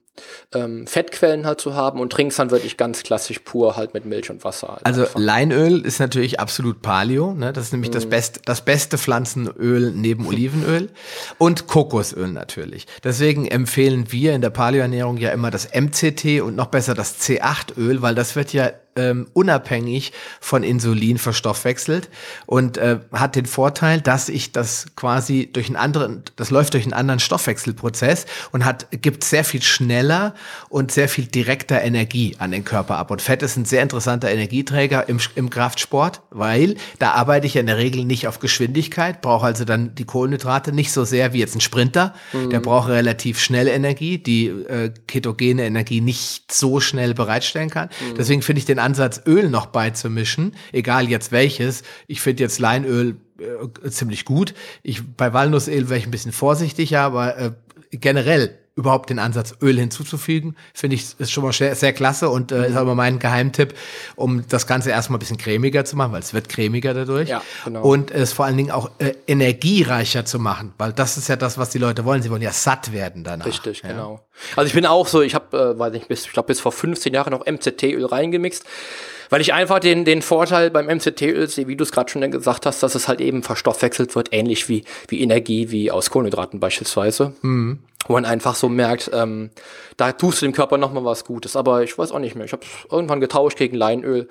[0.53, 4.29] ähm, Fettquellen halt zu haben und trink's dann wirklich ganz klassisch pur halt mit Milch
[4.29, 4.67] und Wasser.
[4.67, 5.19] Halt Also einfach.
[5.19, 7.51] Leinöl ist natürlich absolut Paleo, ne?
[7.53, 7.93] Das ist nämlich Mhm.
[7.95, 10.89] das beste, das beste Pflanzenöl neben Olivenöl
[11.39, 12.85] und Kokosöl natürlich.
[13.03, 18.03] Deswegen empfehlen wir in der Paleoernährung ja immer das MCT und noch besser das C8-Öl,
[18.03, 22.09] weil das wird ja ähm, unabhängig von Insulin verstoffwechselt
[22.45, 26.83] und äh, hat den Vorteil, dass ich das quasi durch einen anderen, das läuft durch
[26.83, 30.33] einen anderen Stoffwechselprozess und hat gibt sehr viel schneller
[30.69, 33.11] und sehr viel direkter Energie an den Körper ab.
[33.11, 37.61] Und Fett ist ein sehr interessanter Energieträger im, im Kraftsport, weil da arbeite ich ja
[37.61, 41.39] in der Regel nicht auf Geschwindigkeit, brauche also dann die Kohlenhydrate nicht so sehr wie
[41.39, 42.13] jetzt ein Sprinter.
[42.33, 47.89] Der braucht relativ schnell Energie, die äh, ketogene Energie nicht so schnell bereitstellen kann.
[48.17, 51.83] Deswegen finde ich den Ansatz, Öl noch beizumischen, egal jetzt welches.
[52.07, 54.53] Ich finde jetzt Leinöl äh, ziemlich gut.
[54.83, 57.51] Ich, bei Walnussöl wäre ich ein bisschen vorsichtiger, aber äh,
[57.91, 62.51] generell überhaupt den Ansatz, Öl hinzuzufügen, finde ich, ist schon mal sehr, sehr klasse und
[62.51, 63.73] äh, ist aber mein Geheimtipp,
[64.15, 67.29] um das Ganze erstmal ein bisschen cremiger zu machen, weil es wird cremiger dadurch.
[67.29, 67.83] Ja, genau.
[67.83, 71.57] Und es vor allen Dingen auch äh, energiereicher zu machen, weil das ist ja das,
[71.57, 72.21] was die Leute wollen.
[72.21, 73.45] Sie wollen ja satt werden danach.
[73.45, 73.89] Richtig, ja.
[73.89, 74.25] genau.
[74.55, 76.71] Also ich bin auch so, ich habe, äh, weiß nicht, bis, ich glaube bis vor
[76.71, 78.65] 15 Jahren noch MCT-Öl reingemixt,
[79.31, 82.65] weil ich einfach den, den Vorteil beim MCT-Öl sehe, wie du es gerade schon gesagt
[82.65, 87.33] hast, dass es halt eben verstoffwechselt wird, ähnlich wie, wie Energie, wie aus Kohlenhydraten beispielsweise.
[88.07, 89.49] Wo man einfach so merkt, ähm,
[89.95, 91.55] da tust du dem Körper nochmal was Gutes.
[91.55, 92.45] Aber ich weiß auch nicht mehr.
[92.45, 94.27] Ich habe irgendwann getauscht gegen Leinöl.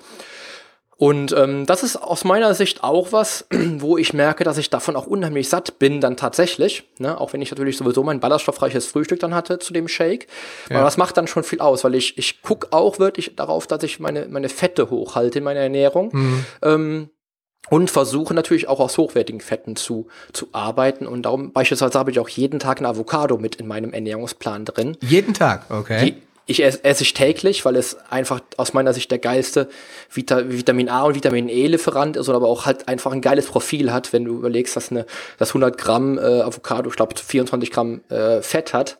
[1.01, 3.47] Und ähm, das ist aus meiner Sicht auch was,
[3.79, 6.83] wo ich merke, dass ich davon auch unheimlich satt bin, dann tatsächlich.
[6.99, 7.19] Ne?
[7.19, 10.27] Auch wenn ich natürlich sowieso mein ballaststoffreiches Frühstück dann hatte zu dem Shake.
[10.69, 13.81] Aber das macht dann schon viel aus, weil ich, ich gucke auch wirklich darauf, dass
[13.81, 16.11] ich meine, meine Fette hochhalte in meiner Ernährung.
[16.61, 17.09] Ähm,
[17.69, 21.07] und versuche natürlich auch aus hochwertigen Fetten zu, zu arbeiten.
[21.07, 24.97] Und darum beispielsweise habe ich auch jeden Tag ein Avocado mit in meinem Ernährungsplan drin.
[25.01, 26.05] Jeden Tag, okay.
[26.05, 29.69] Die, ich esse, esse ich täglich, weil es einfach aus meiner Sicht der geilste
[30.11, 33.91] Vita, Vitamin A und Vitamin E-Lieferant ist, oder aber auch halt einfach ein geiles Profil
[33.93, 35.05] hat, wenn du überlegst, dass eine,
[35.37, 38.99] dass 100 Gramm äh, Avocado, ich glaube 24 Gramm äh, Fett hat,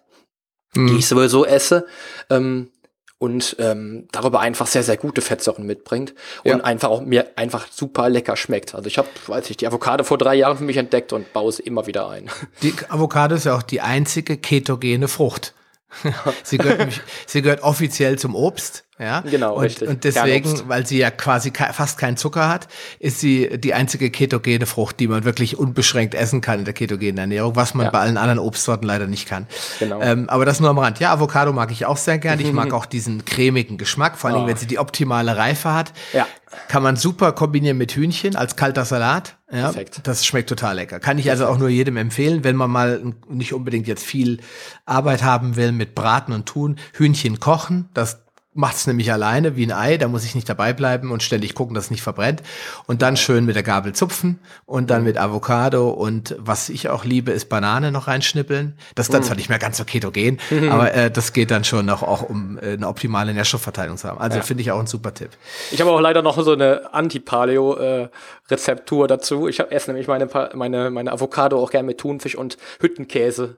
[0.75, 1.85] die ich sowieso esse.
[2.29, 2.69] Ähm,
[3.17, 6.57] und ähm, darüber einfach sehr, sehr gute Fettsäuren mitbringt und Ja.
[6.63, 8.73] einfach auch mir einfach super lecker schmeckt.
[8.73, 11.51] Also ich habe, weiß ich, die Avocado vor drei Jahren für mich entdeckt und baue
[11.51, 12.31] sie immer wieder ein.
[12.63, 15.53] Die Avocado ist ja auch die einzige ketogene Frucht.
[16.43, 18.83] sie, gehört, sie gehört offiziell zum Obst.
[19.01, 19.21] Ja?
[19.21, 19.89] Genau, und, richtig.
[19.89, 22.67] Und deswegen, weil sie ja quasi fast keinen Zucker hat,
[22.99, 27.17] ist sie die einzige ketogene Frucht, die man wirklich unbeschränkt essen kann in der ketogenen
[27.17, 27.91] Ernährung, was man Ja.
[27.91, 29.47] bei allen anderen Obstsorten leider nicht kann.
[29.79, 29.99] Genau.
[30.01, 30.99] Ähm, aber das nur am Rand.
[30.99, 32.39] Ja, Avocado mag ich auch sehr gern.
[32.39, 34.47] Ich mag auch diesen cremigen Geschmack, vor Dingen, Oh.
[34.47, 35.93] wenn sie die optimale Reife hat.
[36.13, 36.27] Ja.
[36.67, 39.37] Kann man super kombinieren mit Hühnchen als kalter Salat.
[39.51, 40.01] Ja, Perfekt.
[40.03, 40.99] das schmeckt total lecker.
[40.99, 44.39] Kann ich also auch nur jedem empfehlen, wenn man mal nicht unbedingt jetzt viel
[44.85, 46.77] Arbeit haben will mit Braten und Tun.
[46.93, 48.19] Hühnchen kochen, das
[48.53, 51.73] macht's nämlich alleine wie ein Ei, da muss ich nicht dabei bleiben und ständig gucken,
[51.73, 52.43] dass es nicht verbrennt.
[52.85, 57.05] Und dann schön mit der Gabel zupfen und dann mit Avocado und was ich auch
[57.05, 58.77] liebe, ist Banane noch reinschnippeln.
[58.95, 60.37] Das ist dann zwar nicht mehr ganz so ketogen,
[60.69, 64.19] aber äh, das geht dann schon noch auch um äh, eine optimale Nährstoffverteilung zu haben.
[64.19, 64.43] Also Ja.
[64.43, 65.29] finde ich auch ein super Tipp.
[65.71, 69.47] Ich habe auch leider noch so eine Anti-Paleo-Rezeptur dazu.
[69.47, 73.55] Ich hab- esse nämlich meine, meine, meine Avocado auch gerne mit Thunfisch und Hüttenkäse.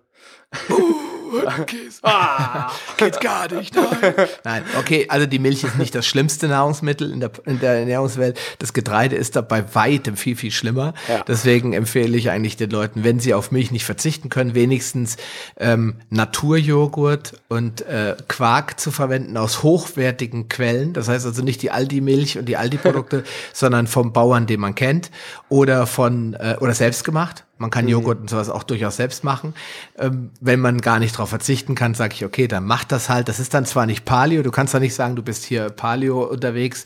[2.01, 3.75] Ah, geht gar nicht.
[3.75, 4.13] Nein.
[4.43, 8.39] nein, okay, also die Milch ist nicht das schlimmste Nahrungsmittel in der, in der Ernährungswelt.
[8.59, 10.93] Das Getreide ist da bei weitem viel, viel schlimmer.
[11.07, 11.23] Ja.
[11.27, 15.17] Deswegen empfehle ich eigentlich den Leuten, wenn sie auf Milch nicht verzichten können, wenigstens
[15.57, 20.93] ähm, Naturjoghurt und äh, Quark zu verwenden aus hochwertigen Quellen.
[20.93, 25.11] Das heißt also nicht die Aldi-Milch und die Aldi-Produkte, sondern vom Bauern, den man kennt
[25.49, 27.45] oder von äh, oder selbst gemacht.
[27.63, 29.53] Man kann Joghurt und sowas auch durchaus selbst machen.
[29.97, 33.29] Ähm, wenn man gar nicht darauf verzichten kann, sage ich, okay, dann mach das halt.
[33.29, 36.23] Das ist dann zwar nicht Paleo, du kannst ja nicht sagen, du bist hier Paleo
[36.23, 36.83] unterwegs,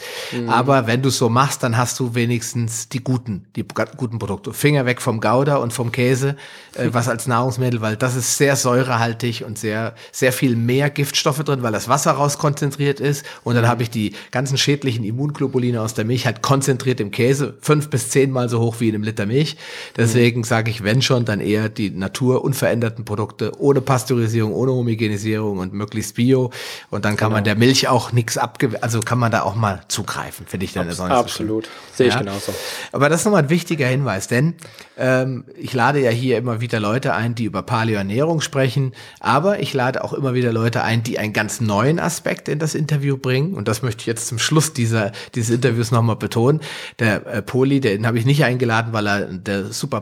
[0.48, 4.20] aber wenn du es so machst, dann hast du wenigstens die guten, die gu- guten
[4.20, 4.54] Produkte.
[4.54, 6.36] Finger weg vom Gouda und vom Käse,
[6.76, 11.44] äh, was als Nahrungsmittel, weil das ist sehr säurehaltig und sehr, sehr viel mehr Giftstoffe
[11.44, 13.26] drin, weil das Wasser rauskonzentriert ist.
[13.44, 17.58] Und dann habe ich die ganzen schädlichen Immunglobuline aus der Milch halt konzentriert im Käse,
[17.62, 19.58] fünf bis zehnmal so hoch wie in einem Liter Milch.
[19.96, 25.58] Deswegen sage ich, wenn schon, dann eher die Natur unveränderten Produkte ohne Pasteurisierung, ohne Homogenisierung
[25.60, 26.52] und möglichst bio.
[26.90, 29.82] Und dann kann man der Milch auch nichts abge, also kann man da auch mal
[29.88, 31.12] zugreifen, finde ich dann so schlimm.
[31.12, 31.70] Absolut.
[31.94, 32.20] Sehe ich Ja.
[32.20, 32.54] genauso.
[32.92, 34.56] Aber das ist nochmal ein wichtiger Hinweis, denn
[34.98, 39.74] ähm, ich lade ja hier immer wieder Leute ein, die über Paleoernährung sprechen, aber ich
[39.74, 43.54] lade auch immer wieder Leute ein, die einen ganz neuen Aspekt in das Interview bringen.
[43.54, 46.62] Und das möchte ich jetzt zum Schluss dieser, dieses Interviews nochmal betonen.
[47.00, 50.02] Der äh, Poli, den habe ich nicht eingeladen, weil er der super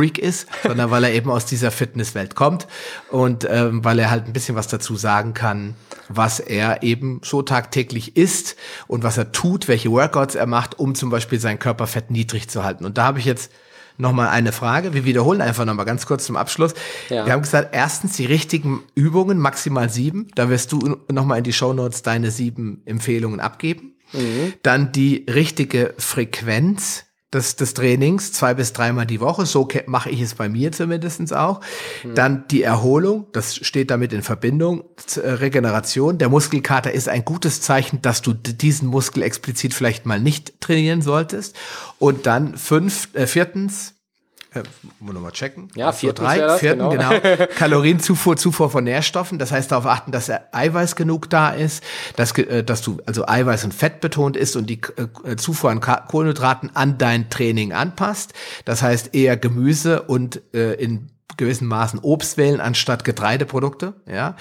[0.00, 2.66] Paleo-Freak ist, sondern weil er eben aus dieser Fitnesswelt kommt
[3.10, 5.74] und ähm, weil er halt ein bisschen was dazu sagen kann,
[6.08, 10.94] was er eben so tagtäglich isst und was er tut, welche Workouts er macht, um
[10.94, 12.84] zum Beispiel sein Körperfett niedrig zu halten.
[12.84, 13.52] Und da habe ich jetzt
[13.98, 14.94] nochmal eine Frage.
[14.94, 16.72] Wir wiederholen einfach nochmal ganz kurz zum Abschluss.
[17.10, 17.26] Ja.
[17.26, 20.28] Wir haben gesagt, erstens die richtigen Übungen, maximal sieben.
[20.34, 23.94] Da wirst du nochmal in die Shownotes deine sieben Empfehlungen abgeben.
[24.62, 29.46] Dann die richtige Frequenz des, des Trainings, zwei bis dreimal die Woche.
[29.46, 31.60] So mache ich es bei mir zumindestens auch.
[32.14, 34.84] Dann die Erholung, das steht damit in Verbindung.
[35.16, 36.18] Äh, Regeneration.
[36.18, 41.02] Der Muskelkater ist ein gutes Zeichen, dass du diesen Muskel explizit vielleicht mal nicht trainieren
[41.02, 41.56] solltest.
[41.98, 43.94] Und dann fünf, äh, viertens,
[44.54, 44.62] äh,
[44.98, 45.68] wir mal checken.
[45.74, 47.10] Ja, viertens drei, das, vierten, genau.
[47.10, 47.46] genau.
[47.56, 49.38] Kalorienzufuhr, Zufuhr von Nährstoffen.
[49.38, 51.84] Das heißt, darauf achten, dass er Eiweiß genug da ist,
[52.16, 54.80] dass, äh, dass du also Eiweiß und Fett betont ist und die
[55.24, 58.32] äh, Zufuhr an Kohlenhydraten an dein Training anpasst.
[58.64, 63.94] Das heißt eher Gemüse und äh, in gewissen Maßen Obst wählen anstatt Getreideprodukte.
[64.10, 64.36] Ja,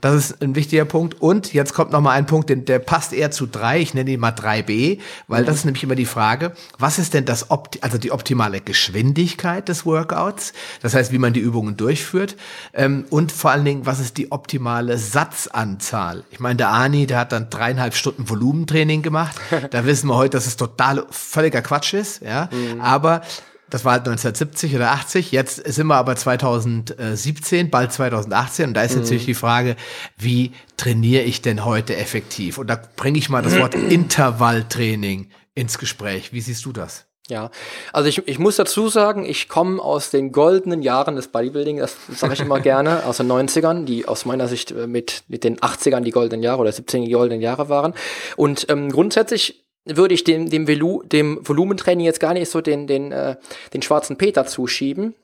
[0.00, 1.20] das ist ein wichtiger Punkt.
[1.20, 3.80] Und jetzt kommt noch mal ein Punkt, den, der passt eher zu drei.
[3.80, 7.24] Ich nenne ihn mal 3b, weil das ist nämlich immer die Frage, was ist denn
[7.24, 10.52] das, Opti also die optimale Geschwindigkeit des Workouts?
[10.82, 12.36] Das heißt, wie man die Übungen durchführt.
[12.72, 16.24] Ähm, und vor allen Dingen, was ist die optimale Satzanzahl?
[16.30, 19.36] Ich meine, der Ani, der hat dann dreieinhalb Stunden Volumentraining gemacht.
[19.70, 22.22] Da wissen wir heute, dass es total völliger Quatsch ist.
[22.22, 22.48] Ja,
[22.80, 23.22] aber
[23.70, 25.32] das war halt 1970 oder 80.
[25.32, 28.68] Jetzt sind wir aber 2017, bald 2018.
[28.68, 29.76] Und da ist natürlich die Frage,
[30.16, 32.58] wie trainiere ich denn heute effektiv?
[32.58, 36.32] Und da bringe ich mal das Wort Intervalltraining ins Gespräch.
[36.32, 37.06] Wie siehst du das?
[37.30, 37.50] Ja,
[37.94, 41.96] also ich, ich muss dazu sagen, ich komme aus den goldenen Jahren des Bodybuilding, das
[42.14, 45.56] sage ich immer gerne, aus den 90ern, die aus meiner Sicht äh, mit, mit den
[45.58, 47.94] 80ern die goldenen Jahre oder 17 die goldenen Jahre waren.
[48.36, 52.86] Und ähm, grundsätzlich würde ich dem, dem, Velu, dem Volumentraining jetzt gar nicht so den,
[52.86, 53.36] den, äh,
[53.72, 55.14] den schwarzen Peter zuschieben.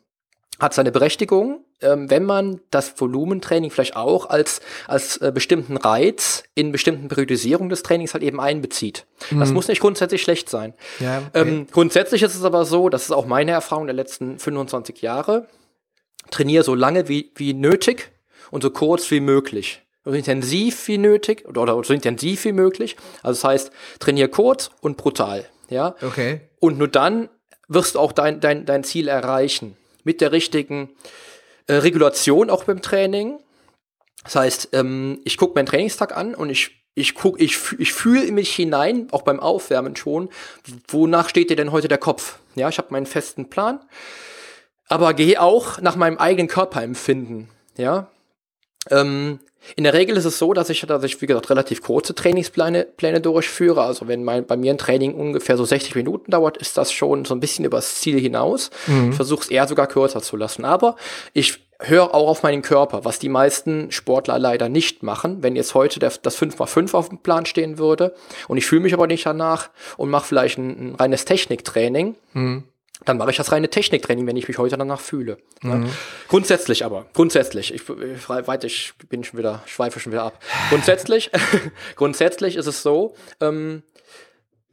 [0.59, 6.43] Hat seine Berechtigung, ähm, wenn man das Volumentraining vielleicht auch als, als äh, bestimmten Reiz
[6.55, 9.07] in bestimmten Periodisierungen des Trainings halt eben einbezieht.
[9.31, 10.75] Das muss nicht grundsätzlich schlecht sein.
[10.99, 11.41] Ja, okay.
[11.41, 15.47] Ähm, grundsätzlich ist es aber so, das ist auch meine Erfahrung der letzten 25 Jahre,
[16.31, 18.11] trainiere so lange wie, wie nötig
[18.51, 19.83] und so kurz wie möglich.
[20.05, 22.97] So intensiv wie nötig oder, oder so intensiv wie möglich.
[23.23, 25.47] Also das heißt, trainiere kurz und brutal.
[25.69, 25.95] Ja?
[26.03, 26.41] Okay.
[26.59, 27.29] Und nur dann
[27.69, 29.77] wirst du auch dein, dein, dein Ziel erreichen.
[30.03, 30.91] Mit der richtigen
[31.67, 33.39] äh, Regulation auch beim Training.
[34.25, 38.31] Das heißt, ähm, ich gucke meinen Trainingstag an und ich, ich guck, ich, ich fühle
[38.33, 40.31] mich hinein, auch beim Aufwärmen schon,
[40.89, 42.39] wonach steht dir denn heute der Kopf?
[42.55, 43.81] Ja, ich habe meinen festen Plan,
[44.89, 47.49] aber gehe auch nach meinem eigenen Körperempfinden.
[47.77, 48.11] Ja,
[48.89, 49.41] ähm,
[49.77, 52.85] in der Regel ist es so, dass ich, dass ich, wie gesagt, relativ kurze Trainingspläne
[52.85, 53.83] Pläne durchführe.
[53.83, 57.25] Also wenn mein, bei mir ein Training ungefähr so 60 Minuten dauert, ist das schon
[57.25, 58.71] so ein bisschen übers Ziel hinaus.
[59.11, 60.65] Ich versuche es eher sogar kürzer zu lassen.
[60.65, 60.97] Aber
[61.35, 65.43] ich höre auch auf meinen Körper, was die meisten Sportler leider nicht machen.
[65.43, 68.15] Wenn jetzt heute der, das 5x5 auf dem Plan stehen würde
[68.49, 72.65] und ich fühle mich aber nicht danach und mache vielleicht ein, ein reines Techniktraining, mhm.
[73.05, 75.39] Dann mache ich das reine Techniktraining, wenn ich mich heute danach fühle.
[75.63, 75.71] Mhm.
[75.71, 75.91] Ja.
[76.29, 80.39] Grundsätzlich aber, grundsätzlich, ich, ich, weit, ich bin schon wieder, schweife schon wieder ab.
[80.69, 81.31] Grundsätzlich,
[81.97, 83.83] grundsätzlich ist es so, ähm,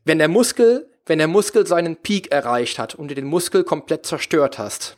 [0.03, 4.05] wenn der Muskel, wenn der Muskel seinen Peak erreicht hat und du den Muskel komplett
[4.05, 4.97] zerstört hast,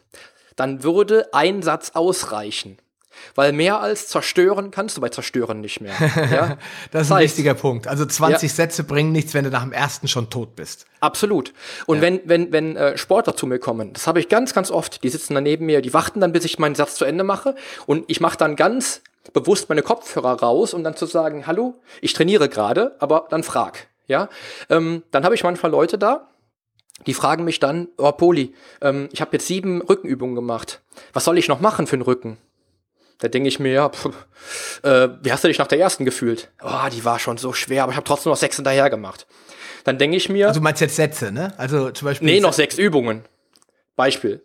[0.56, 2.78] dann würde ein Satz ausreichen.
[3.36, 5.94] Weil mehr als zerstören kannst du bei zerstören nicht mehr.
[6.32, 6.58] Ja?
[6.92, 7.88] das ist ein heißt, wichtiger Punkt.
[7.88, 8.56] Also 20 ja.
[8.56, 10.86] Sätze bringen nichts, wenn du nach dem ersten schon tot bist.
[11.00, 11.54] Absolut.
[11.86, 12.02] Und ja.
[12.04, 15.10] wenn, wenn, wenn äh, Sportler zu mir kommen, das habe ich ganz, ganz oft, die
[15.10, 17.56] sitzen dann neben mir, die warten dann, bis ich meinen Satz zu Ende mache.
[17.86, 19.02] Und ich mache dann ganz
[19.34, 23.88] bewusst meine Kopfhörer raus, um dann zu sagen, hallo, ich trainiere gerade, aber dann frag.
[24.08, 24.28] Ja,
[24.70, 26.30] ähm, dann habe ich manchmal Leute da,
[27.06, 30.82] die fragen mich dann, oh Poli, ähm, ich habe jetzt sieben Rückenübungen gemacht.
[31.14, 32.38] Was soll ich noch machen für den Rücken?
[33.20, 34.08] Da denke ich mir, ja, pff,
[34.84, 36.50] äh, wie hast du dich nach der ersten gefühlt?
[36.64, 39.28] Oh, die war schon so schwer, aber ich habe trotzdem noch sechs hinterher gemacht.
[39.84, 40.48] Dann denke ich mir.
[40.48, 41.54] Also du meinst jetzt Sätze, ne?
[41.58, 42.26] Also zum Beispiel.
[42.26, 43.24] Nee, noch sechs Übungen.
[43.96, 44.42] Beispiel.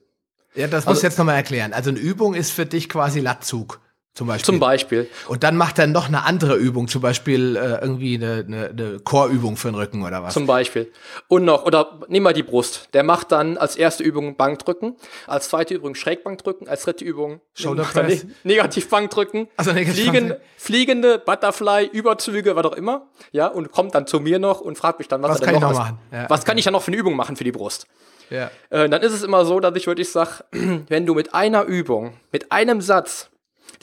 [0.54, 1.72] Ja, das muss also, jetzt nochmal erklären.
[1.72, 3.80] Also eine Übung ist für dich quasi Lattzug.
[4.14, 4.46] Zum Beispiel.
[4.46, 5.10] Zum Beispiel.
[5.26, 9.00] Und dann macht er noch eine andere Übung, zum Beispiel äh, irgendwie eine, eine, eine
[9.00, 10.34] Chorübung für den Rücken oder was.
[10.34, 10.92] Zum Beispiel.
[11.26, 12.90] Und noch, oder nimm mal die Brust.
[12.92, 14.94] Der macht dann als erste Übung Bankdrücken,
[15.26, 18.22] als zweite Übung Schrägbankdrücken, als dritte Übung Shoulder Press.
[18.22, 19.48] Ne Negativbankdrücken.
[19.56, 23.08] Also negativ fliegende, fliegende Butterfly, Überzüge, was auch immer.
[23.32, 25.60] Ja, und kommt dann zu mir noch und fragt mich dann, was, was kann ich
[25.60, 25.98] noch machen.
[26.12, 26.50] Ja, was okay.
[26.50, 27.88] kann ich dann noch für eine Übung machen für die Brust?
[28.30, 28.48] Ja.
[28.70, 32.14] Äh, dann ist es immer so, dass ich wirklich sage, wenn du mit einer Übung,
[32.30, 33.30] mit einem Satz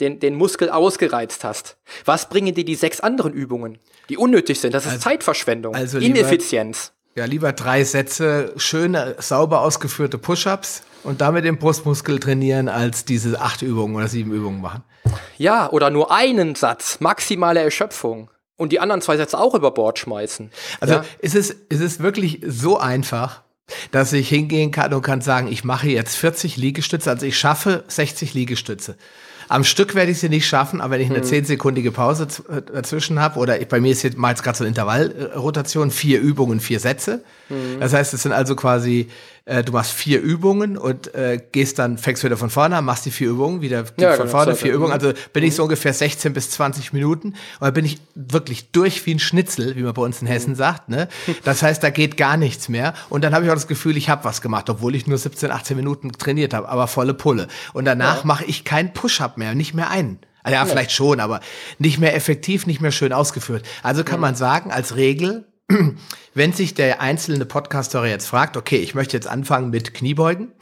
[0.02, 4.74] den, den Muskel ausgereizt hast, was bringen dir die sechs anderen Übungen, die unnötig sind?
[4.74, 6.92] Das ist also, Zeitverschwendung, also Ineffizienz.
[7.14, 13.40] ja, lieber drei Sätze, schöne, sauber ausgeführte Push-ups und damit den Brustmuskel trainieren, als diese
[13.40, 14.82] acht Übungen oder sieben Übungen machen.
[15.38, 18.28] Ja, oder nur einen Satz, maximale Erschöpfung.
[18.56, 20.52] Und die anderen zwei Sätze auch über Bord schmeißen.
[20.78, 21.04] Also ja?
[21.18, 23.42] ist, es, ist es wirklich so einfach,
[23.90, 27.84] dass ich hingehen kann und kann sagen, ich mache jetzt 40 Liegestütze, also ich schaffe
[27.88, 28.96] 60 Liegestütze.
[29.52, 31.24] Am Stück werde ich sie nicht schaffen, aber wenn ich eine mhm.
[31.24, 35.90] zehnsekündige Pause äh, dazwischen habe, oder bei mir ist jetzt mal gerade so eine Intervallrotation,
[35.90, 37.22] vier Übungen, vier Sätze.
[37.50, 37.78] Mhm.
[37.78, 39.10] Das heißt, es sind also quasi
[39.44, 43.06] äh, du machst vier Übungen und äh, gehst dann, fängst wieder von vorne an, machst
[43.06, 44.92] die vier Übungen, wieder ja, von genau, vorne, vier Übungen.
[44.92, 49.04] Also bin ich so ungefähr 16 bis 20 Minuten und dann bin ich wirklich durch
[49.06, 50.56] wie ein Schnitzel, wie man bei uns in Hessen mhm.
[50.56, 50.88] sagt.
[50.88, 51.08] Ne?
[51.44, 52.94] Das heißt, da geht gar nichts mehr.
[53.08, 55.50] Und dann habe ich auch das Gefühl, ich habe was gemacht, obwohl ich nur 17,
[55.50, 57.48] 18 Minuten trainiert habe, aber volle Pulle.
[57.72, 58.26] Und danach ja.
[58.26, 60.18] mache ich keinen Push-up mehr, nicht mehr einen.
[60.44, 61.40] Also ja, vielleicht schon, aber
[61.78, 63.64] nicht mehr effektiv, nicht mehr schön ausgeführt.
[63.82, 65.46] Also kann man sagen, als Regel,
[66.34, 70.52] wenn sich der einzelne Podcaster jetzt fragt, okay, ich möchte jetzt anfangen mit Kniebeugen,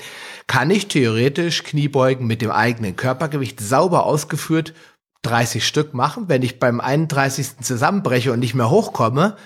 [0.46, 4.75] kann ich theoretisch Kniebeugen mit dem eigenen Körpergewicht sauber ausgeführt
[5.23, 6.25] 30 Stück machen.
[6.29, 7.59] Wenn ich beim 31.
[7.61, 9.37] zusammenbreche und nicht mehr hochkomme,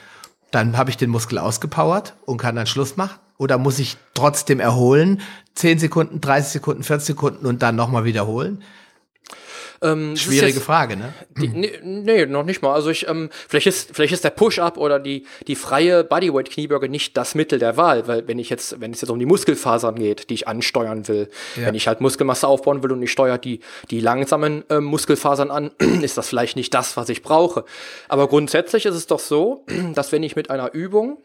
[0.51, 3.19] dann habe ich den Muskel ausgepowert und kann dann Schluss machen.
[3.37, 5.21] Oder muss ich trotzdem erholen,
[5.57, 8.63] 10 Sekunden, 30 Sekunden, 40 Sekunden und dann nochmal wiederholen?
[9.85, 11.13] Ähm, Schwierige jetzt, Frage, ne?
[11.37, 12.73] Die, nee, nee, noch nicht mal.
[12.73, 17.17] Also ich, ähm, vielleicht ist, vielleicht ist der Push-Up oder die, die freie Bodyweight-Kniebeuge nicht
[17.17, 20.31] das Mittel der Wahl, weil wenn ich jetzt, wenn es jetzt um die Muskelfasern geht,
[20.31, 21.67] die ich ansteuern will, ja.
[21.67, 25.71] wenn ich halt Muskelmasse aufbauen will und ich steuere die, die langsamen äh, Muskelfasern an,
[26.03, 27.65] ist das vielleicht nicht das, was ich brauche.
[28.09, 31.19] Aber grundsätzlich ist es doch so, dass wenn ich mit einer Übung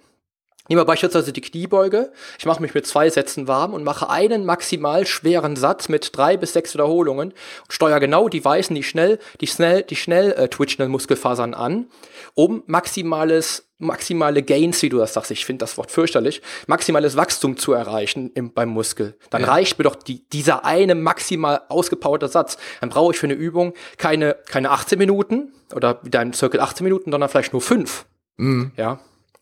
[0.70, 2.12] Nehmen wir beispielsweise die Kniebeuge.
[2.38, 6.38] Ich mache mich mit zwei Sätzen warm und mache einen maximal schweren Satz mit drei
[6.38, 10.48] bis sechs Wiederholungen und steuere genau die weißen, die schnell, die schnell, die schnell äh,
[10.48, 11.88] twitchenden Muskelfasern an,
[12.36, 17.58] um maximales, maximale Gains, wie du das sagst, ich finde das Wort fürchterlich, maximales Wachstum
[17.58, 19.18] zu erreichen im, beim Muskel.
[19.32, 19.48] Dann ja.
[19.48, 22.58] reicht mir doch die, dieser eine maximal ausgepowerte Satz.
[22.80, 26.84] Dann brauche ich für eine Übung keine, keine 18 Minuten oder wieder im Circle 18
[26.84, 28.06] Minuten, sondern vielleicht nur fünf.
[28.38, 28.72] Mhm.
[28.78, 29.00] Ja,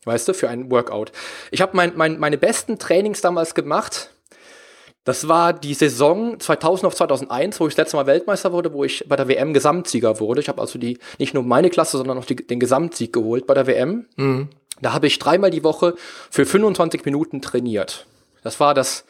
[0.08, 1.12] weißt du, für ein Workout.
[1.52, 4.10] Ich habe mein, mein, meine besten Trainings damals gemacht.
[5.04, 8.84] Das war die Saison 2000 auf 2001, wo ich das letzte Mal Weltmeister wurde, wo
[8.84, 10.40] ich bei der WM Gesamtsieger wurde.
[10.40, 13.54] Ich habe also die nicht nur meine Klasse, sondern auch die, den Gesamtsieg geholt bei
[13.54, 14.06] der WM.
[14.16, 14.48] Mhm.
[14.82, 15.94] Da habe ich dreimal die Woche
[16.30, 18.06] für 25 Minuten trainiert.
[18.42, 19.04] Das war das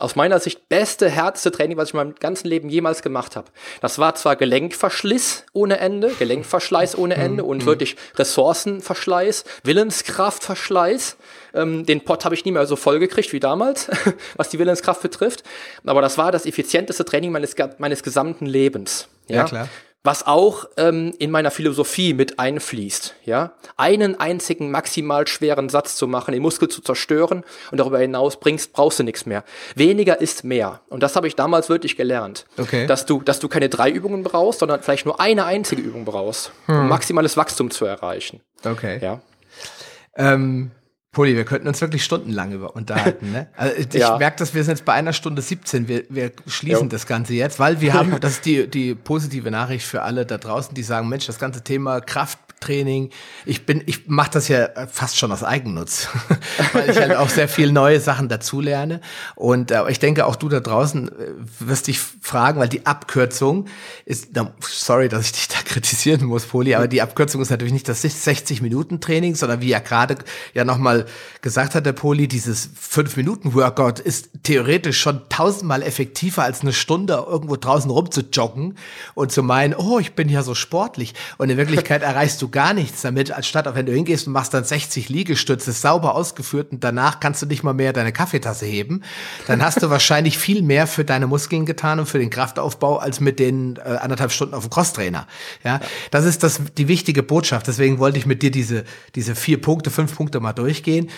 [0.00, 3.48] aus meiner Sicht beste, härteste Training, was ich in meinem ganzen Leben jemals gemacht habe.
[3.80, 7.66] Das war zwar Gelenkverschliss ohne Ende, Gelenkverschleiß ohne Ende und mhm.
[7.66, 11.16] wirklich Ressourcenverschleiß, Willenskraftverschleiß.
[11.54, 13.90] Ähm, den Pot habe ich nie mehr so voll gekriegt wie damals,
[14.36, 15.42] was die Willenskraft betrifft.
[15.84, 19.08] Aber das war das effizienteste Training meines, meines gesamten Lebens.
[19.28, 19.68] Ja, ja klar
[20.06, 23.16] was auch ähm, in meiner Philosophie mit einfließt.
[23.24, 23.52] Ja?
[23.76, 28.72] Einen einzigen maximal schweren Satz zu machen, den Muskel zu zerstören und darüber hinaus bringst,
[28.72, 29.44] brauchst du nichts mehr.
[29.74, 30.80] Weniger ist mehr.
[30.88, 32.46] Und das habe ich damals wirklich gelernt.
[32.56, 32.86] Okay.
[32.86, 36.52] Dass, du, dass du keine drei Übungen brauchst, sondern vielleicht nur eine einzige Übung brauchst,
[36.68, 36.88] um Hm.
[36.88, 38.40] maximales Wachstum zu erreichen.
[38.64, 38.98] Okay.
[39.02, 39.20] Ja.
[40.16, 40.70] Ähm,
[41.16, 43.32] Poli, wir könnten uns wirklich stundenlang über unterhalten.
[43.32, 43.46] Ne?
[43.56, 44.18] Also ich Ja.
[44.18, 45.88] merke, dass wir sind jetzt bei einer Stunde 17.
[45.88, 46.88] Wir, wir schließen Jo.
[46.90, 50.36] das Ganze jetzt, weil wir haben, das ist die, die positive Nachricht für alle da
[50.36, 52.02] draußen, die sagen, Mensch, das ganze Thema
[52.66, 53.10] Krafttraining,
[53.44, 56.08] ich bin, ich mache das ja fast schon aus Eigennutz,
[56.72, 59.00] weil ich halt auch sehr viel neue Sachen dazulerne.
[59.34, 61.12] Und äh, ich denke, auch du da draußen äh,
[61.60, 63.66] wirst dich fragen, weil die Abkürzung
[64.04, 67.72] ist, na, sorry, dass ich dich da kritisieren muss, Poli, aber die Abkürzung ist natürlich
[67.72, 70.16] nicht das 60-Minuten-Training, sondern wie ja gerade
[70.54, 71.06] ja nochmal
[71.42, 77.56] gesagt hat, der Poli, dieses 5-Minuten-Workout ist theoretisch schon tausendmal effektiver als eine Stunde irgendwo
[77.56, 78.76] draußen rumzujoggen
[79.14, 81.14] und zu meinen, oh, ich bin ja so sportlich.
[81.38, 84.54] Und in Wirklichkeit erreichst du gar nichts damit, als statt, wenn du hingehst und machst
[84.54, 89.02] dann 60 Liegestütze sauber ausgeführt und danach kannst du nicht mal mehr deine Kaffeetasse heben,
[89.46, 93.20] dann hast du wahrscheinlich viel mehr für deine Muskeln getan und für den Kraftaufbau als
[93.20, 95.26] mit den äh, anderthalb Stunden auf dem Crosstrainer.
[95.64, 95.80] Ja,
[96.10, 97.66] das ist das, die wichtige Botschaft.
[97.66, 98.84] Deswegen wollte ich mit dir diese,
[99.14, 101.10] diese vier Punkte, fünf Punkte mal durchgehen.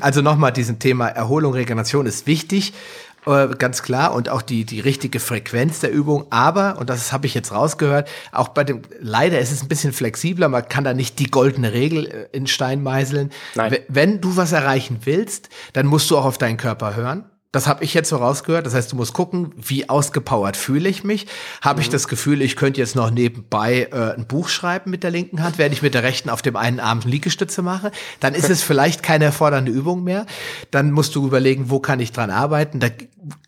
[0.00, 2.74] Also nochmal, diesen Thema Erholung, Regeneration ist wichtig,
[3.26, 6.26] äh, ganz klar, und auch die, die richtige Frequenz der Übung.
[6.30, 9.92] Aber, und das habe ich jetzt rausgehört, auch bei dem, leider ist es ein bisschen
[9.92, 13.30] flexibler, man kann da nicht die goldene Regel äh, in Stein meißeln.
[13.54, 13.78] Nein.
[13.88, 17.24] Wenn du was erreichen willst, dann musst du auch auf deinen Körper hören.
[17.52, 18.66] Das habe ich jetzt so rausgehört.
[18.66, 21.26] Das heißt, du musst gucken, wie ausgepowert fühle ich mich.
[21.62, 25.10] Habe ich das Gefühl, ich könnte jetzt noch nebenbei äh, ein Buch schreiben mit der
[25.10, 27.92] linken Hand, während ich mit der rechten auf dem einen Arm Liegestütze mache.
[28.20, 30.26] Dann ist es vielleicht keine erfordernde Übung mehr.
[30.70, 32.80] Dann musst du überlegen, wo kann ich dran arbeiten.
[32.80, 32.88] Da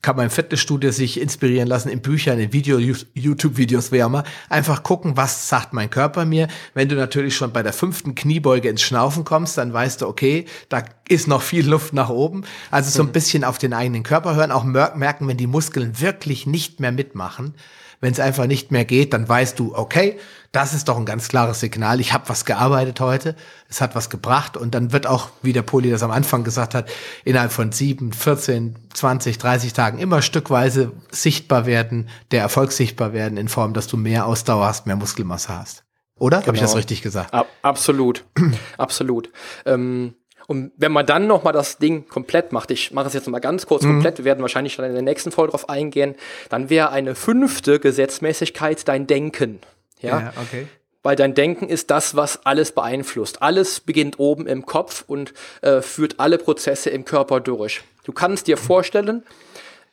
[0.03, 4.25] kann man im Fitnessstudio sich inspirieren lassen, in Büchern, in Video, YouTube-Videos, wie auch immer.
[4.49, 6.49] Einfach gucken, was sagt mein Körper mir.
[6.75, 10.47] Wenn du natürlich schon bei der fünften Kniebeuge ins Schnaufen kommst, dann weißt du, okay,
[10.69, 12.45] da ist noch viel Luft nach oben.
[12.71, 16.01] Also so ein bisschen auf den eigenen Körper hören, auch mer- merken, wenn die Muskeln
[16.01, 17.55] wirklich nicht mehr mitmachen.
[18.01, 20.21] Wenn es einfach nicht mehr geht, dann weißt du, okay,
[20.53, 21.99] das ist doch ein ganz klares Signal.
[21.99, 23.35] Ich habe was gearbeitet heute,
[23.69, 26.77] es hat was gebracht und dann wird auch, wie der Poli das am Anfang gesagt
[26.77, 26.89] hat,
[27.25, 33.37] innerhalb von sieben, 14, 20, 30 Tagen immer stückweise sichtbar werden, der Erfolg sichtbar werden
[33.37, 35.83] in Form, dass du mehr Ausdauer hast, mehr Muskelmasse hast.
[36.15, 36.39] Oder?
[36.47, 36.77] Habe ich das Genau.
[36.79, 37.35] richtig gesagt?
[37.35, 38.25] Ab, absolut,
[38.79, 39.31] absolut.
[39.67, 40.15] Ähm,
[40.49, 43.33] und wenn man dann noch mal das Ding komplett macht, ich mache es jetzt noch
[43.33, 46.15] mal ganz kurz komplett, wir werden wahrscheinlich dann in der nächsten Folge drauf eingehen,
[46.49, 49.61] dann wäre eine fünfte Gesetzmäßigkeit dein Denken.
[50.01, 50.33] Ja?
[50.41, 50.67] okay.
[51.03, 53.43] Weil dein Denken ist das, was alles beeinflusst.
[53.43, 57.83] Alles beginnt oben im Kopf und äh, führt alle Prozesse im Körper durch.
[58.05, 59.25] Du kannst dir vorstellen,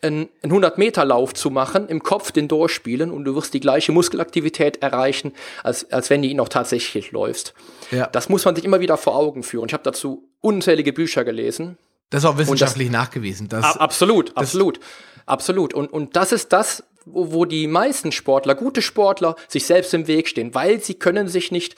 [0.02, 5.34] einen 100-Meter-Lauf zu machen, im Kopf den durchspielen und du wirst die gleiche Muskelaktivität erreichen,
[5.64, 7.54] als, als wenn du ihn auch tatsächlich läufst.
[7.92, 8.08] Ja.
[8.08, 9.68] Das muss man sich immer wieder vor Augen führen.
[9.68, 11.78] Ich habe dazu unzählige Bücher gelesen.
[12.10, 13.50] Das ist auch wissenschaftlich nachgewiesen.
[13.50, 14.80] Dass, A- absolut, absolut,
[15.26, 15.74] absolut.
[15.74, 20.08] Und, und das ist das, wo, wo die meisten Sportler, gute Sportler, sich selbst im
[20.08, 21.76] Weg stehen, weil sie können sich nicht,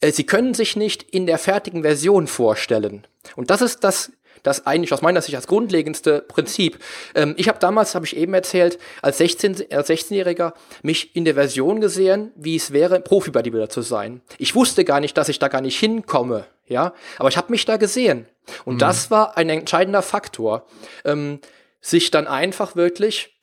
[0.00, 3.06] äh, sie können sich nicht in der fertigen Version vorstellen.
[3.36, 6.78] Und das ist das, das eigentlich aus meiner Sicht das grundlegendste Prinzip.
[7.14, 11.34] Ähm, ich habe damals, habe ich eben erzählt, als 16, als 16-Jähriger mich in der
[11.34, 14.20] Version gesehen, wie es wäre, Profi-Bodybuilder zu sein.
[14.38, 17.64] Ich wusste gar nicht, dass ich da gar nicht hinkomme, ja, aber ich habe mich
[17.64, 18.26] da gesehen.
[18.64, 20.66] Und das war ein entscheidender Faktor,
[21.04, 21.40] ähm,
[21.80, 23.38] sich dann einfach wirklich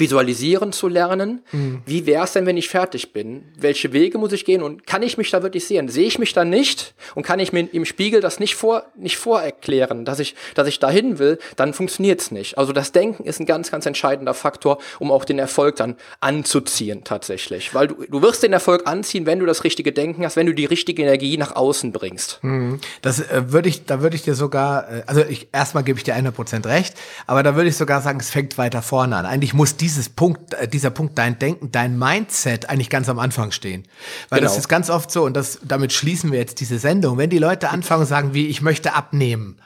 [0.00, 1.42] visualisieren zu lernen.
[1.86, 3.44] Wie wäre es denn, wenn ich fertig bin?
[3.58, 5.88] Welche Wege muss ich gehen und kann ich mich da wirklich sehen?
[5.88, 9.16] Sehe ich mich da nicht und kann ich mir im Spiegel das nicht vor nicht
[9.16, 12.58] vorerklären, dass ich dass ich dahin will, dann funktioniert es nicht.
[12.58, 17.04] Also das Denken ist ein ganz ganz entscheidender Faktor, um auch den Erfolg dann anzuziehen
[17.04, 20.46] tatsächlich, weil du du wirst den Erfolg anziehen, wenn du das richtige Denken hast, wenn
[20.46, 22.40] du die richtige Energie nach außen bringst.
[23.02, 26.04] Das äh, würde ich, da würde ich dir sogar, äh, also ich, erstmal gebe ich
[26.04, 26.94] dir 100% recht,
[27.26, 29.26] aber da würde ich sogar sagen, es fängt weiter vorne an.
[29.26, 33.50] Eigentlich muss dieses Punkt, äh, dieser Punkt, dein Denken, dein Mindset eigentlich ganz am Anfang
[33.52, 33.84] stehen.
[34.28, 34.60] Weil das Genau.
[34.60, 37.70] ist ganz oft so, und das, damit schließen wir jetzt diese Sendung, wenn die Leute
[37.70, 39.56] anfangen und sagen, wie, ich möchte abnehmen.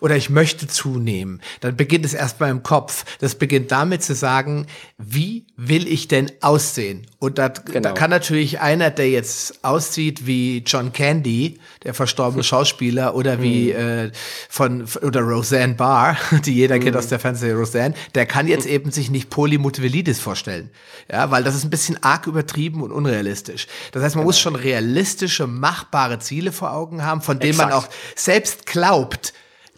[0.00, 1.40] Oder ich möchte zunehmen.
[1.60, 3.04] Dann beginnt es erst mal im Kopf.
[3.20, 4.66] Das beginnt damit zu sagen,
[4.98, 7.06] wie will ich denn aussehen?
[7.18, 7.94] Und da, da Genau.
[7.94, 14.10] kann natürlich einer, der jetzt aussieht wie John Candy, der verstorbene Schauspieler, oder wie äh,
[14.48, 18.90] von oder Roseanne Barr, die jeder kennt aus der Fernsehserie Roseanne, der kann jetzt eben
[18.90, 20.70] sich nicht Polymutvelidis vorstellen.
[21.10, 23.66] Ja, weil das ist ein bisschen arg übertrieben und unrealistisch.
[23.92, 27.86] Das heißt, man muss schon realistische, machbare Ziele vor Augen haben, von denen man auch
[27.86, 28.18] Exakt.
[28.18, 29.32] selbst glaubt,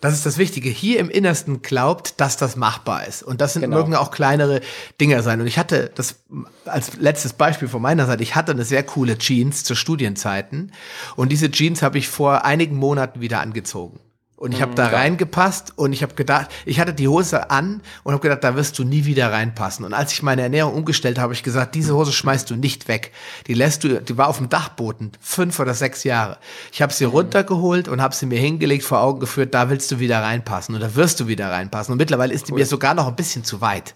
[0.07, 0.69] Das ist das Wichtige.
[0.69, 3.25] Hier im Innersten glaubt, dass das machbar ist.
[3.25, 3.79] Und das sind, genau.
[3.79, 4.61] mögen auch kleinere
[5.01, 5.41] Dinge sein.
[5.41, 6.21] Und ich hatte das
[6.65, 8.23] als letztes Beispiel von meiner Seite.
[8.23, 10.71] Ich hatte eine sehr coole Jeans zu Studienzeiten.
[11.17, 13.99] Und diese Jeans habe ich vor einigen Monaten wieder angezogen.
[14.39, 14.99] Und ich habe da ja.
[14.99, 18.79] reingepasst und ich habe gedacht, ich hatte die Hose an und habe gedacht, da wirst
[18.79, 19.83] du nie wieder reinpassen.
[19.83, 22.87] Und als ich meine Ernährung umgestellt habe, habe ich gesagt, diese Hose schmeißt du nicht
[22.87, 23.13] weg.
[23.47, 26.37] Die lässt du, die war auf dem Dachboden, fünf oder sechs Jahre.
[26.71, 27.13] Ich habe sie mhm.
[27.13, 30.95] runtergeholt und habe sie mir hingelegt, vor Augen geführt, da willst du wieder reinpassen oder
[30.95, 31.93] wirst du wieder reinpassen.
[31.93, 32.59] Und mittlerweile ist die cool.
[32.59, 33.95] mir sogar noch ein bisschen zu weit.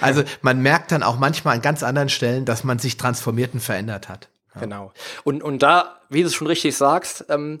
[0.00, 3.60] Also man merkt dann auch manchmal an ganz anderen Stellen, dass man sich transformiert und
[3.60, 4.28] verändert hat.
[4.54, 4.60] Ja.
[4.60, 4.92] Genau.
[5.24, 7.60] Und, und da, wie du es schon richtig sagst, ähm,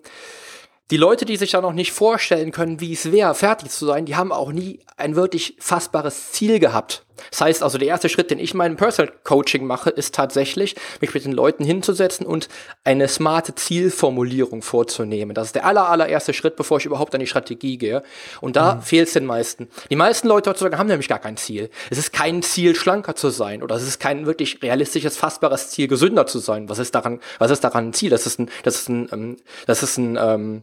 [0.90, 4.06] die Leute, die sich da noch nicht vorstellen können, wie es wäre, fertig zu sein,
[4.06, 7.04] die haben auch nie ein wirklich fassbares Ziel gehabt.
[7.30, 10.76] Das heißt also, der erste Schritt, den ich in meinem Personal Coaching mache, ist tatsächlich,
[11.00, 12.48] mich mit den Leuten hinzusetzen und
[12.84, 15.34] eine smarte Zielformulierung vorzunehmen.
[15.34, 18.02] Das ist der aller, allererste Schritt, bevor ich überhaupt an die Strategie gehe.
[18.40, 18.82] Und da mhm.
[18.82, 19.68] fehlt es den meisten.
[19.90, 21.70] Die meisten Leute heutzutage haben nämlich gar kein Ziel.
[21.90, 25.88] Es ist kein Ziel, schlanker zu sein oder es ist kein wirklich realistisches, fassbares Ziel,
[25.88, 26.68] gesünder zu sein.
[26.68, 28.10] Was ist daran, was ist daran ein Ziel?
[28.10, 29.36] Das ist ein, das ist ein, ähm,
[29.66, 30.62] das ist ein, ähm,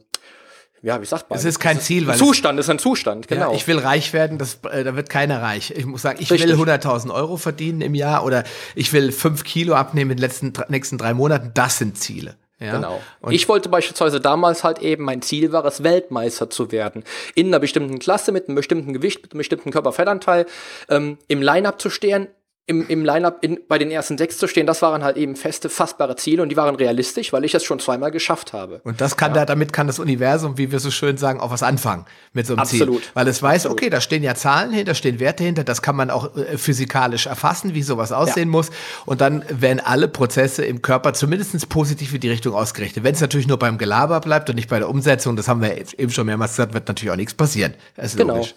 [0.88, 1.38] ja, wie sagt man?
[1.38, 3.52] Es ist kein Ziel, weil ein Zustand ist ein Zustand, genau.
[3.52, 5.72] Ja, ich will reich werden, das, äh, da wird keiner reich.
[5.76, 6.50] Ich muss sagen, ich Richtig.
[6.50, 10.54] will 100.000 Euro verdienen im Jahr oder ich will fünf Kilo abnehmen in den letzten,
[10.70, 11.52] nächsten drei Monaten.
[11.54, 12.38] Das sind Ziele.
[12.62, 12.72] Ja?
[12.72, 13.02] Genau.
[13.20, 17.04] Und ich wollte beispielsweise damals halt eben, mein Ziel war es, Weltmeister zu werden.
[17.36, 20.46] In einer bestimmten Klasse mit einem bestimmten Gewicht, mit einem bestimmten Körperfettanteil,
[20.88, 22.30] ähm, im Line-Up zu stehen,
[22.70, 26.18] im, im Line-Up bei den ersten sechs zu stehen, das waren halt eben feste, fassbare
[26.18, 28.82] Ziele und die waren realistisch, weil ich das schon zweimal geschafft habe.
[28.84, 29.40] Und das kann ja.
[29.40, 32.54] da, damit kann das Universum, wie wir so schön sagen, auch was anfangen mit so
[32.54, 33.04] einem Absolut.
[33.04, 33.12] Ziel.
[33.14, 33.82] Weil es weiß, Absolut.
[33.82, 36.58] okay, da stehen ja Zahlen hinter, da stehen Werte hinter, das kann man auch äh,
[36.58, 38.52] physikalisch erfassen, wie sowas aussehen ja.
[38.52, 38.70] muss.
[39.06, 43.06] Und dann werden alle Prozesse im Körper zumindest positiv in die Richtung ausgerichtet.
[43.06, 45.78] Wenn es natürlich nur beim Gelaber bleibt und nicht bei der Umsetzung, das haben wir
[45.98, 47.76] eben schon mehrmals gesagt, wird natürlich auch nichts passieren.
[47.96, 48.36] Das ist genau.
[48.36, 48.56] logisch.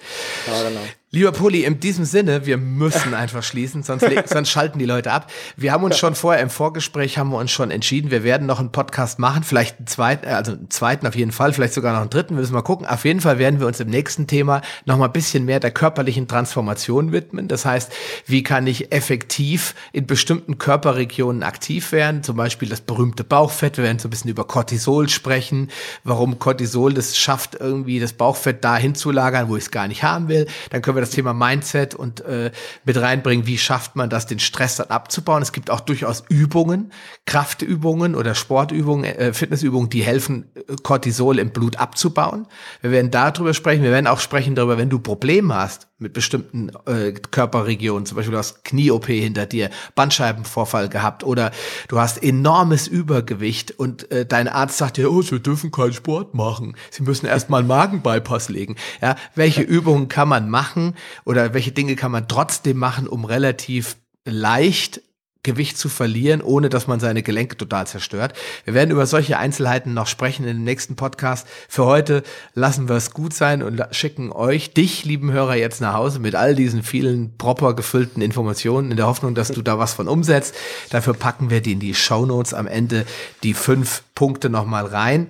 [0.48, 0.80] Ja, genau.
[1.12, 5.28] Lieber Pulli, in diesem Sinne, wir müssen einfach schließen, sonst, sonst schalten die Leute ab.
[5.56, 8.60] Wir haben uns schon vorher im Vorgespräch haben wir uns schon entschieden, wir werden noch
[8.60, 11.94] einen Podcast machen, vielleicht einen zweiten, äh, also einen zweiten auf jeden Fall, vielleicht sogar
[11.94, 12.86] noch einen dritten, wir müssen mal gucken.
[12.86, 15.72] Auf jeden Fall werden wir uns im nächsten Thema noch mal ein bisschen mehr der
[15.72, 17.48] körperlichen Transformation widmen.
[17.48, 17.90] Das heißt,
[18.26, 22.22] wie kann ich effektiv in bestimmten Körperregionen aktiv werden?
[22.22, 23.78] Zum Beispiel das berühmte Bauchfett.
[23.78, 25.72] Wir werden so ein bisschen über Cortisol sprechen,
[26.04, 30.04] warum Cortisol das schafft, irgendwie das Bauchfett dahin zu lagern, wo ich es gar nicht
[30.04, 30.46] haben will.
[30.70, 32.50] Dann können wir wir das Thema Mindset und äh,
[32.84, 35.42] mit reinbringen, wie schafft man das, den Stress dann abzubauen.
[35.42, 36.92] Es gibt auch durchaus Übungen,
[37.26, 42.46] Kraftübungen oder Sportübungen, äh, Fitnessübungen, die helfen, äh, Cortisol im Blut abzubauen.
[42.82, 43.82] Wir werden darüber sprechen.
[43.82, 48.32] Wir werden auch sprechen darüber, wenn du Probleme hast mit bestimmten äh, Körperregionen, zum Beispiel
[48.32, 51.52] du hast Knie-OP hinter dir, Bandscheibenvorfall gehabt oder
[51.88, 56.34] du hast enormes Übergewicht und äh, dein Arzt sagt dir, oh, sie dürfen keinen Sport
[56.34, 56.74] machen.
[56.90, 58.76] Sie müssen erstmal Magenbypass legen.
[59.02, 60.94] Ja, welche Übungen kann man machen
[61.24, 65.02] oder welche Dinge kann man trotzdem machen, um relativ leicht
[65.42, 68.34] Gewicht zu verlieren, ohne dass man seine Gelenke total zerstört.
[68.64, 71.46] Wir werden über solche Einzelheiten noch sprechen in dem nächsten Podcast.
[71.68, 72.22] Für heute
[72.54, 76.34] lassen wir es gut sein und schicken euch, dich, lieben Hörer, jetzt nach Hause mit
[76.34, 80.54] all diesen vielen proper gefüllten Informationen in der Hoffnung, dass du da was von umsetzt.
[80.90, 83.06] Dafür packen wir die in die Show Notes am Ende
[83.42, 85.28] die fünf Punkte nochmal rein.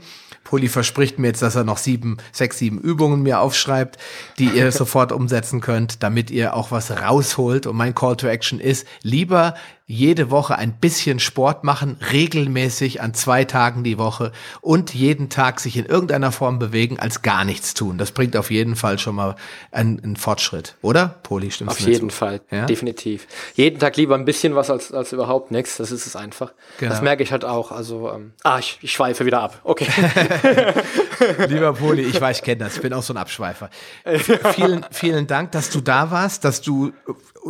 [0.51, 3.99] Pulli verspricht mir jetzt, dass er noch sieben, sechs, sieben Übungen mir aufschreibt,
[4.41, 7.69] die ihr sofort umsetzen könnt, damit ihr auch was rausholt.
[7.69, 9.55] Und mein Call to Action ist, lieber
[9.91, 14.31] jede Woche ein bisschen Sport machen, regelmäßig an zwei Tagen die Woche
[14.61, 17.99] und jeden Tag sich in irgendeiner Form bewegen, als gar nichts tun.
[17.99, 19.35] Das bringt auf jeden Fall schon mal
[19.73, 21.17] einen, einen Fortschritt, oder?
[21.25, 22.17] Poli, stimmt's Auf jeden zu?
[22.17, 22.67] Fall, ja?
[22.67, 23.27] definitiv.
[23.57, 25.79] Jeden Tag lieber ein bisschen was als, als überhaupt nichts.
[25.79, 26.53] Das ist es einfach.
[26.79, 26.93] Genau.
[26.93, 27.73] Das merke ich halt auch.
[27.73, 29.59] Also, ähm, ah, ich, ich schweife wieder ab.
[29.65, 29.89] Okay.
[31.49, 32.77] Lieber Poli, ich weiß, ich kenne das.
[32.77, 33.71] Ich bin auch so ein Abschweifer.
[34.55, 36.93] vielen, vielen Dank, dass du da warst, dass du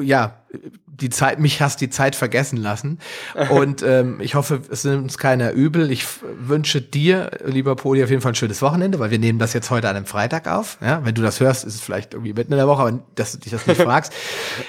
[0.00, 0.40] ja
[1.00, 2.98] die Zeit, mich hast die Zeit vergessen lassen.
[3.50, 5.90] Und ähm, ich hoffe, es nimmt uns keiner übel.
[5.90, 6.04] Ich
[6.38, 9.70] wünsche dir, lieber Poli, auf jeden Fall ein schönes Wochenende, weil wir nehmen das jetzt
[9.70, 10.78] heute an einem Freitag auf.
[10.82, 13.32] Ja, wenn du das hörst, ist es vielleicht irgendwie mitten in der Woche, aber dass
[13.32, 14.12] du dich das nicht fragst.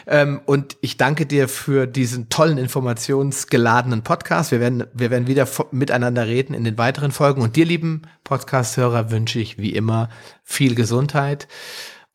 [0.08, 4.52] Ähm, und ich danke dir für diesen tollen informationsgeladenen Podcast.
[4.52, 7.42] Wir werden, wir werden wieder miteinander reden in den weiteren Folgen.
[7.42, 10.10] Und dir, lieben Podcast-Hörer, wünsche ich wie immer
[10.44, 11.48] viel Gesundheit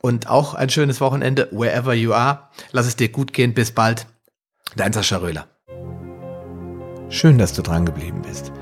[0.07, 2.49] und auch ein schönes Wochenende, wherever you are.
[2.71, 3.55] Lass es dir gut gehen.
[3.55, 4.07] Bis bald.
[4.77, 5.49] Dein Sascha Röhler.
[7.09, 8.53] Schön, dass du dran geblieben bist.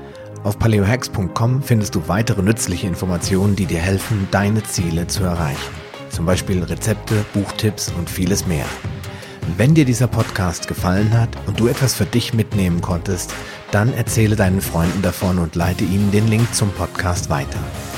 [0.43, 5.73] Auf paleohacks.com findest du weitere nützliche Informationen, die dir helfen, deine Ziele zu erreichen.
[6.09, 8.65] Zum Beispiel Rezepte, Buchtipps und vieles mehr.
[9.57, 13.33] Wenn dir dieser Podcast gefallen hat und du etwas für dich mitnehmen konntest,
[13.69, 17.59] dann erzähle deinen Freunden davon und leite ihnen den Link zum Podcast weiter.